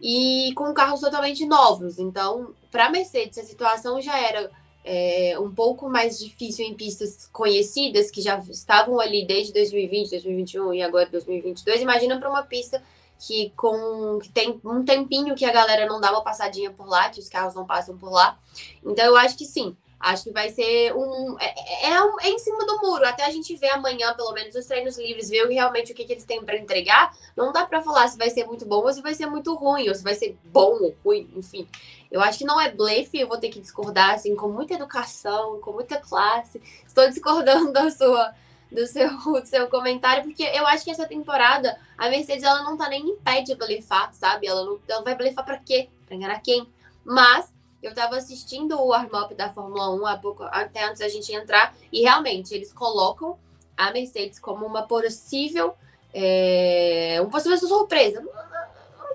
[0.00, 1.98] e com carros totalmente novos.
[1.98, 4.50] Então, para a Mercedes, a situação já era
[4.84, 10.74] é, um pouco mais difícil em pistas conhecidas, que já estavam ali desde 2020, 2021
[10.74, 11.82] e agora 2022.
[11.82, 12.82] Imagina para uma pista
[13.16, 17.08] que com que tem um tempinho que a galera não dá uma passadinha por lá,
[17.10, 18.36] que os carros não passam por lá.
[18.84, 19.76] Então eu acho que sim.
[20.04, 23.06] Acho que vai ser um é, é, é, um, é em cima do muro.
[23.06, 26.12] Até a gente ver amanhã, pelo menos, os treinos livres, ver realmente o que, que
[26.12, 27.16] eles têm para entregar.
[27.34, 29.88] Não dá para falar se vai ser muito bom ou se vai ser muito ruim,
[29.88, 31.66] ou se vai ser bom ou ruim, enfim.
[32.10, 35.58] Eu acho que não é blefe, eu vou ter que discordar, assim, com muita educação,
[35.60, 36.60] com muita classe.
[36.86, 38.34] Estou discordando da sua,
[38.70, 39.08] do seu,
[39.40, 43.08] do seu comentário, porque eu acho que essa temporada a Mercedes ela não tá nem
[43.08, 44.46] em pé de blefar, sabe?
[44.46, 45.88] Ela não ela vai blefar para quê?
[46.04, 46.68] Para enganar quem?
[47.02, 47.53] Mas
[47.86, 51.74] eu tava assistindo o warm-up da Fórmula 1 há pouco, até antes da gente entrar,
[51.92, 53.38] e realmente eles colocam
[53.76, 55.74] a Mercedes como uma possível.
[56.16, 58.22] É, uma possível surpresa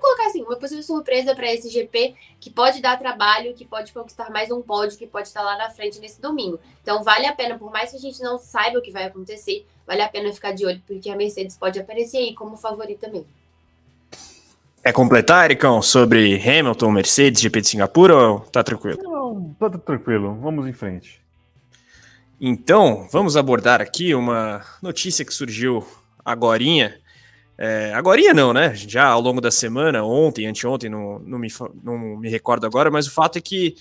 [0.00, 4.30] colocar assim, uma possível surpresa para esse GP que pode dar trabalho, que pode conquistar
[4.30, 6.58] mais um pódio, que pode estar lá na frente nesse domingo.
[6.82, 9.66] Então vale a pena, por mais que a gente não saiba o que vai acontecer,
[9.86, 13.28] vale a pena ficar de olho, porque a Mercedes pode aparecer aí como favorita mesmo.
[14.82, 18.98] É completar, Ericão, sobre Hamilton, Mercedes, GP de Singapura ou tá tranquilo?
[19.02, 20.38] Não, tá tranquilo.
[20.40, 21.20] Vamos em frente.
[22.40, 25.86] Então, vamos abordar aqui uma notícia que surgiu
[26.24, 27.00] agorinha
[27.62, 28.74] é, agora não, né?
[28.74, 31.48] Já ao longo da semana, ontem, anteontem, não, não, me,
[31.84, 33.76] não me recordo agora, mas o fato é que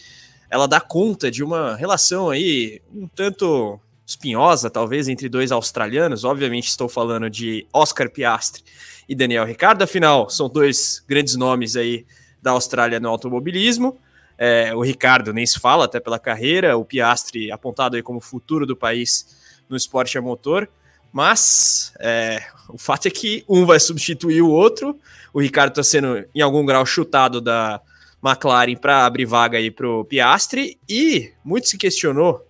[0.49, 3.79] ela dá conta de uma relação aí um tanto
[4.09, 6.23] espinhosa, talvez, entre dois australianos.
[6.23, 8.63] Obviamente, estou falando de Oscar Piastri
[9.07, 9.83] e Daniel Ricciardo.
[9.83, 12.07] Afinal, são dois grandes nomes aí
[12.41, 13.99] da Austrália no automobilismo.
[14.35, 16.75] É, o Ricardo nem se fala, até pela carreira.
[16.75, 20.67] O Piastri apontado aí como futuro do país no esporte a motor.
[21.11, 24.99] Mas é, o fato é que um vai substituir o outro.
[25.31, 27.79] O Ricardo está sendo, em algum grau, chutado da
[28.23, 30.79] McLaren para abrir vaga aí para o Piastri.
[30.89, 32.48] E muito se questionou,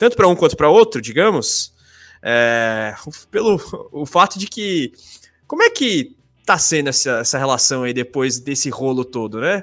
[0.00, 1.74] tanto para um quanto para outro, digamos,
[2.22, 2.94] é,
[3.30, 3.60] pelo
[3.92, 4.92] o fato de que.
[5.46, 9.62] Como é que tá sendo essa, essa relação aí depois desse rolo todo, né?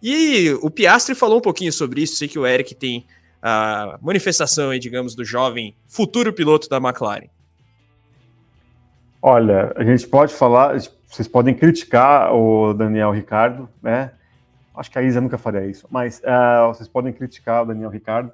[0.00, 2.14] E o Piastri falou um pouquinho sobre isso.
[2.14, 3.04] Sei que o Eric tem
[3.42, 7.28] a manifestação aí, digamos, do jovem futuro piloto da McLaren.
[9.20, 14.12] Olha, a gente pode falar, vocês podem criticar o Daniel Ricardo, né?
[14.76, 18.30] Acho que a Isa nunca faria isso, mas uh, vocês podem criticar o Daniel Ricardo,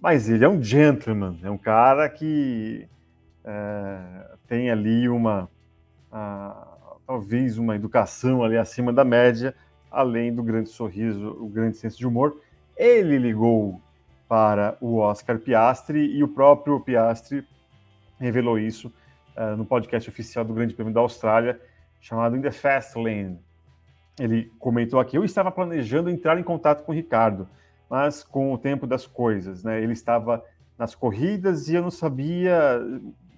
[0.00, 2.88] mas ele é um gentleman, é um cara que
[3.44, 5.48] uh, tem ali uma,
[6.12, 9.54] uh, talvez uma educação ali acima da média,
[9.90, 12.40] além do grande sorriso, o grande senso de humor.
[12.76, 13.80] Ele ligou
[14.28, 17.46] para o Oscar Piastri e o próprio Piastri
[18.18, 18.92] revelou isso
[19.36, 21.60] uh, no podcast oficial do Grande Prêmio da Austrália,
[22.00, 23.38] chamado In the Fast Lane.
[24.18, 27.48] Ele comentou aqui: Eu estava planejando entrar em contato com o Ricardo,
[27.88, 29.82] mas com o tempo das coisas, né?
[29.82, 30.44] Ele estava
[30.78, 32.80] nas corridas e eu não sabia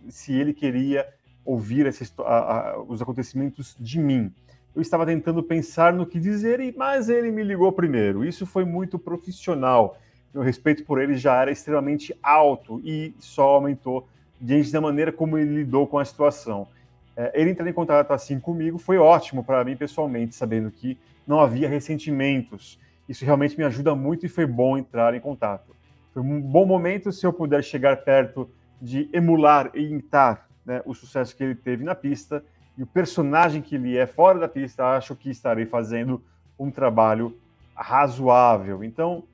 [0.09, 1.07] se ele queria
[1.45, 4.33] ouvir essa, a, a, os acontecimentos de mim.
[4.75, 8.25] Eu estava tentando pensar no que dizer, mas ele me ligou primeiro.
[8.25, 9.99] Isso foi muito profissional.
[10.33, 14.07] Meu respeito por ele já era extremamente alto e só aumentou
[14.41, 16.69] diante da maneira como ele lidou com a situação.
[17.17, 20.97] É, ele entrar em contato assim comigo foi ótimo para mim pessoalmente, sabendo que
[21.27, 22.79] não havia ressentimentos.
[23.09, 25.75] Isso realmente me ajuda muito e foi bom entrar em contato.
[26.13, 28.51] Foi um bom momento se eu puder chegar perto
[28.81, 32.45] de emular e imitar né, o sucesso que ele teve na pista
[32.77, 34.85] e o personagem que ele é fora da pista.
[34.85, 36.23] Acho que estarei fazendo
[36.59, 37.37] um trabalho
[37.75, 38.85] razoável.
[38.85, 39.25] Então,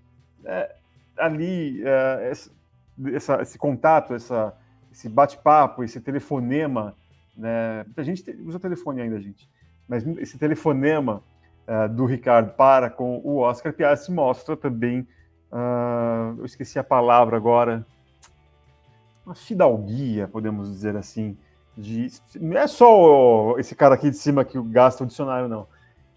[0.45, 0.77] é,
[1.16, 2.31] ali, é,
[3.12, 4.55] essa, esse contato, essa
[4.95, 6.95] esse bate-papo, esse telefonema,
[7.37, 7.83] né?
[7.83, 9.51] Muita gente usa telefone ainda, gente.
[9.89, 11.20] Mas esse telefonema
[11.68, 15.00] uh, do Ricardo para com o Oscar Piastri mostra também,
[15.52, 17.86] uh, eu esqueci a palavra agora,
[19.24, 21.36] uma fidalguia, podemos dizer assim,
[21.76, 22.08] De,
[22.40, 25.66] não é só esse cara aqui de cima que gasta o dicionário, não.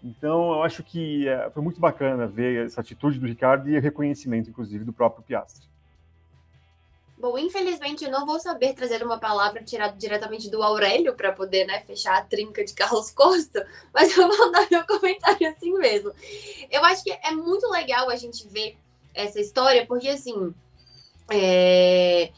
[0.02, 3.80] Então, eu acho que é, foi muito bacana ver essa atitude do Ricardo e o
[3.80, 5.66] reconhecimento, inclusive, do próprio Piastri.
[7.20, 11.66] Bom, infelizmente eu não vou saber trazer uma palavra tirada diretamente do Aurélio para poder
[11.66, 16.12] né, fechar a trinca de Carlos Costa, mas eu vou dar meu comentário assim mesmo.
[16.70, 18.78] Eu acho que é muito legal a gente ver
[19.12, 20.54] essa história, porque assim.
[21.28, 22.30] É...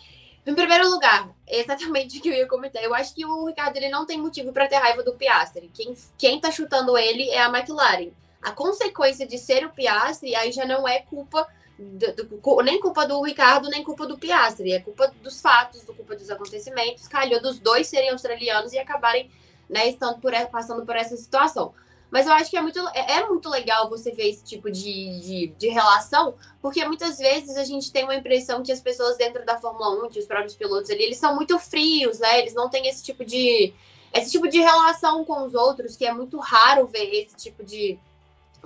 [0.47, 2.83] Em primeiro lugar, exatamente o que eu ia comentar.
[2.83, 5.70] Eu acho que o Ricardo ele não tem motivo para ter raiva do Piastri.
[5.74, 8.12] Quem, quem tá chutando ele é a McLaren.
[8.41, 11.47] A consequência de ser o Piastri aí já não é culpa
[11.81, 14.72] do, do, nem culpa do Ricardo, nem culpa do Piastri.
[14.72, 17.09] É culpa dos fatos, do culpa dos acontecimentos.
[17.09, 19.31] Calhou dos dois serem australianos e acabarem
[19.68, 21.72] né, estando por, passando por essa situação.
[22.11, 25.20] Mas eu acho que é muito, é, é muito legal você ver esse tipo de,
[25.20, 29.47] de, de, relação, porque muitas vezes a gente tem uma impressão que as pessoas dentro
[29.47, 32.41] da Fórmula 1, que os próprios pilotos ali, eles são muito frios, né?
[32.41, 33.72] Eles não têm esse tipo de.
[34.12, 37.97] Esse tipo de relação com os outros, que é muito raro ver esse tipo de,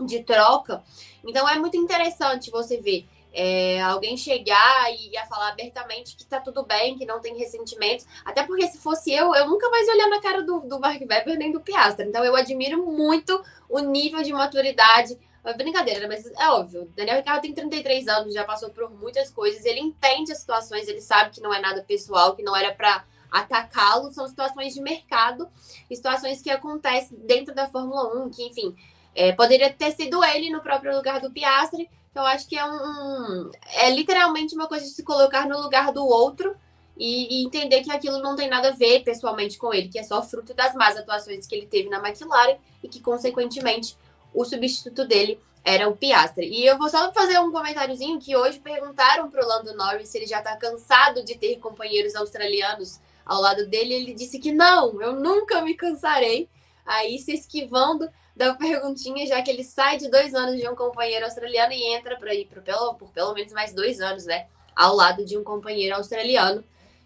[0.02, 0.82] de troca.
[1.26, 6.40] Então é muito interessante você ver é, alguém chegar e ia falar abertamente que tá
[6.40, 8.06] tudo bem, que não tem ressentimentos.
[8.24, 11.36] Até porque se fosse eu, eu nunca mais olhar na cara do, do Mark Webber
[11.36, 12.06] nem do Piastra.
[12.06, 15.18] Então eu admiro muito o nível de maturidade.
[15.44, 16.90] É brincadeira, mas é óbvio.
[16.94, 19.64] Daniel Ricardo tem 33 anos, já passou por muitas coisas.
[19.64, 23.04] Ele entende as situações, ele sabe que não é nada pessoal, que não era para
[23.30, 24.10] atacá-lo.
[24.12, 25.46] São situações de mercado,
[25.88, 28.74] situações que acontecem dentro da Fórmula 1, que, enfim,
[29.14, 33.50] é, poderia ter sido ele no próprio lugar do Piastri então, acho que é um.
[33.72, 36.54] É literalmente uma coisa de se colocar no lugar do outro
[36.96, 40.04] e, e, entender que aquilo não tem nada a ver pessoalmente com ele, que é
[40.04, 43.98] só fruto das más atuações que ele teve na McLaren e que, consequentemente,
[44.32, 46.46] o substituto dele era o Piastri.
[46.46, 50.18] E eu vou só fazer um comentáriozinho que hoje perguntaram para o Lando Norris se
[50.18, 53.92] ele já está cansado de ter companheiros australianos ao lado dele.
[53.92, 56.48] Ele disse que não, eu nunca me cansarei.
[56.84, 61.24] Aí se esquivando da perguntinha, já que ele sai de dois anos de um companheiro
[61.24, 64.46] australiano e entra para ir por pelo, por pelo menos mais dois anos, né?
[64.74, 66.64] Ao lado de um companheiro australiano.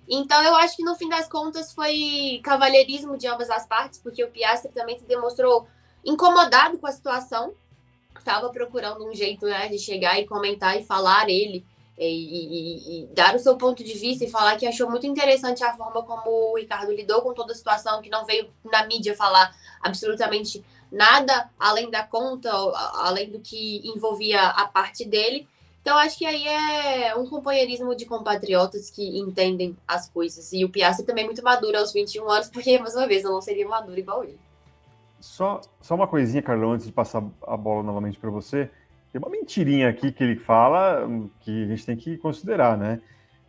[0.08, 4.24] Então, eu acho que no fim das contas foi cavalheirismo de ambas as partes, porque
[4.24, 5.68] o Piastri também se demonstrou
[6.02, 7.52] incomodado com a situação,
[8.18, 11.64] estava procurando um jeito né, de chegar e comentar e falar ele.
[11.98, 15.64] E, e, e, dar o seu ponto de vista e falar que achou muito interessante
[15.64, 19.16] a forma como o Ricardo lidou com toda a situação, que não veio na mídia
[19.16, 22.50] falar absolutamente nada além da conta,
[22.94, 25.48] além do que envolvia a parte dele.
[25.80, 30.52] Então, acho que aí é um companheirismo de compatriotas que entendem as coisas.
[30.52, 33.30] E o Piastri também é muito maduro aos 21 anos, porque, mais uma vez, eu
[33.30, 34.38] não seria maduro igual ele.
[35.20, 38.70] Só, só uma coisinha, Carlão, antes de passar a bola novamente para você.
[39.12, 41.08] Tem uma mentirinha aqui que ele fala
[41.40, 43.00] que a gente tem que considerar, né?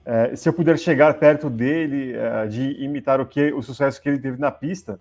[0.05, 4.10] É, se eu puder chegar perto dele, é, de imitar o que o sucesso que
[4.10, 4.99] ele teve na pista,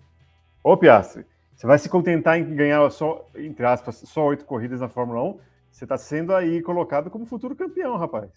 [0.63, 4.87] ô Piastri, você vai se contentar em ganhar só, entre aspas, só oito corridas na
[4.87, 5.39] Fórmula 1?
[5.71, 8.29] Você está sendo aí colocado como futuro campeão, rapaz.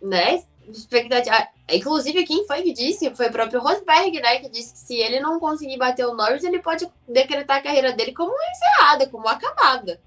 [0.00, 0.42] Né?
[0.68, 1.48] Expectativa.
[1.70, 3.14] Inclusive, quem foi que disse?
[3.14, 4.38] Foi o próprio Rosberg, né?
[4.38, 7.92] Que disse que se ele não conseguir bater o Norris, ele pode decretar a carreira
[7.92, 10.00] dele como encerrada, como acabada.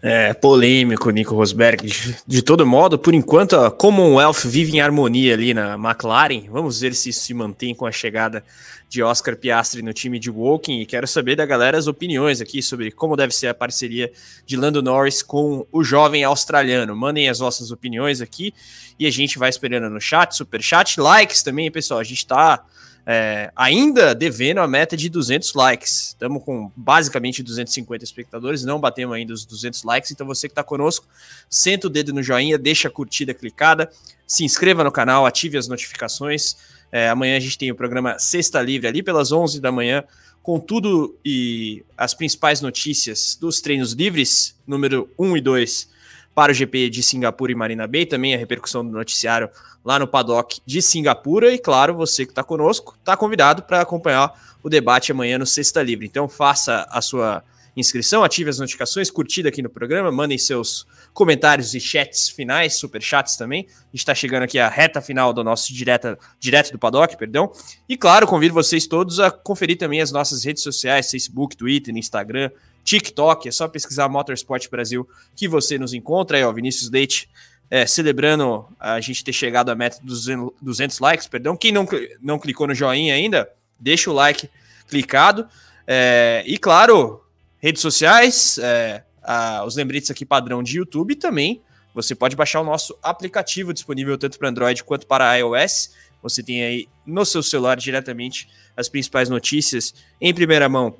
[0.00, 1.86] É, polêmico, Nico Rosberg.
[1.86, 6.48] De, de, todo modo, por enquanto, a Commonwealth vive em harmonia ali na McLaren.
[6.50, 8.44] Vamos ver se isso se mantém com a chegada
[8.88, 10.80] de Oscar Piastri no time de Woking.
[10.80, 14.10] E quero saber da galera as opiniões aqui sobre como deve ser a parceria
[14.46, 16.94] de Lando Norris com o jovem australiano.
[16.94, 18.54] Mandem as vossas opiniões aqui
[18.98, 21.98] e a gente vai esperando no chat, super chat, likes também, pessoal.
[21.98, 22.64] A gente está
[23.10, 26.08] é, ainda devendo a meta de 200 likes.
[26.08, 30.10] Estamos com basicamente 250 espectadores, não batemos ainda os 200 likes.
[30.10, 31.06] Então você que está conosco,
[31.48, 33.90] senta o dedo no joinha, deixa a curtida clicada,
[34.26, 36.58] se inscreva no canal, ative as notificações.
[36.92, 40.04] É, amanhã a gente tem o programa Sexta Livre ali pelas 11 da manhã,
[40.42, 45.97] com tudo e as principais notícias dos treinos livres, número 1 e 2
[46.38, 49.50] para o GP de Singapura e Marina Bay, também a repercussão do noticiário
[49.84, 51.52] lá no paddock de Singapura.
[51.52, 54.32] E claro, você que está conosco está convidado para acompanhar
[54.62, 56.06] o debate amanhã no Sexta Livre.
[56.06, 57.42] Então faça a sua
[57.76, 63.02] inscrição, ative as notificações, curtida aqui no programa, mandem seus comentários e chats finais, super
[63.02, 63.66] chats também.
[63.68, 67.50] A gente está chegando aqui à reta final do nosso direta, direto do paddock, perdão.
[67.88, 72.48] E claro, convido vocês todos a conferir também as nossas redes sociais, Facebook, Twitter, Instagram,
[72.88, 76.38] TikTok, é só pesquisar Motorsport Brasil que você nos encontra.
[76.38, 77.28] Aí, ó, Vinícius Leite
[77.70, 80.24] é, celebrando a gente ter chegado à meta dos
[80.62, 81.54] 200 likes, perdão.
[81.54, 81.86] Quem não,
[82.22, 83.46] não clicou no joinha ainda,
[83.78, 84.48] deixa o like
[84.88, 85.46] clicado.
[85.86, 87.22] É, e claro,
[87.58, 91.60] redes sociais, é, a, os lembretes aqui padrão de YouTube também.
[91.94, 95.90] Você pode baixar o nosso aplicativo disponível tanto para Android quanto para iOS.
[96.22, 100.96] você tem aí no seu celular diretamente as principais notícias em primeira mão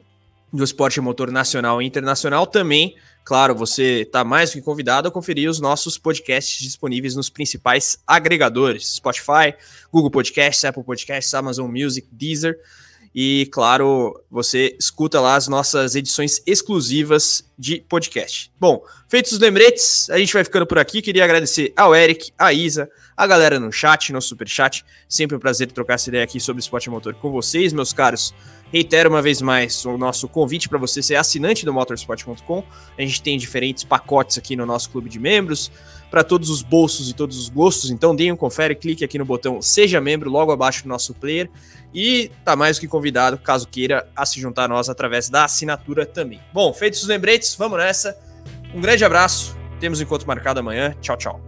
[0.53, 2.47] do esporte motor nacional e internacional.
[2.47, 7.99] Também, claro, você está mais que convidado a conferir os nossos podcasts disponíveis nos principais
[8.07, 9.55] agregadores: Spotify,
[9.93, 12.59] Google Podcasts, Apple Podcasts, Amazon Music, Deezer.
[13.15, 18.53] E, claro, você escuta lá as nossas edições exclusivas de podcast.
[18.61, 21.03] Bom, feitos os lembretes, a gente vai ficando por aqui.
[21.03, 24.85] Queria agradecer ao Eric, a Isa, a galera no chat, no super chat.
[25.09, 28.33] Sempre um prazer trocar essa ideia aqui sobre esporte motor com vocês, meus caros.
[28.73, 32.65] Reitero uma vez mais o nosso convite para você ser assinante do motorsport.com.
[32.97, 35.71] A gente tem diferentes pacotes aqui no nosso clube de membros
[36.11, 37.91] para todos os bolsos e todos os gostos.
[37.91, 41.51] Então deem um confere, clique aqui no botão Seja Membro logo abaixo do nosso player
[41.95, 45.45] e tá mais do que convidado, caso queira, a se juntar a nós através da
[45.45, 46.41] assinatura também.
[46.53, 48.17] Bom, feitos os lembretes, vamos nessa.
[48.75, 49.57] Um grande abraço.
[49.81, 50.95] Temos encontro marcado amanhã.
[51.01, 51.48] Tchau, tchau.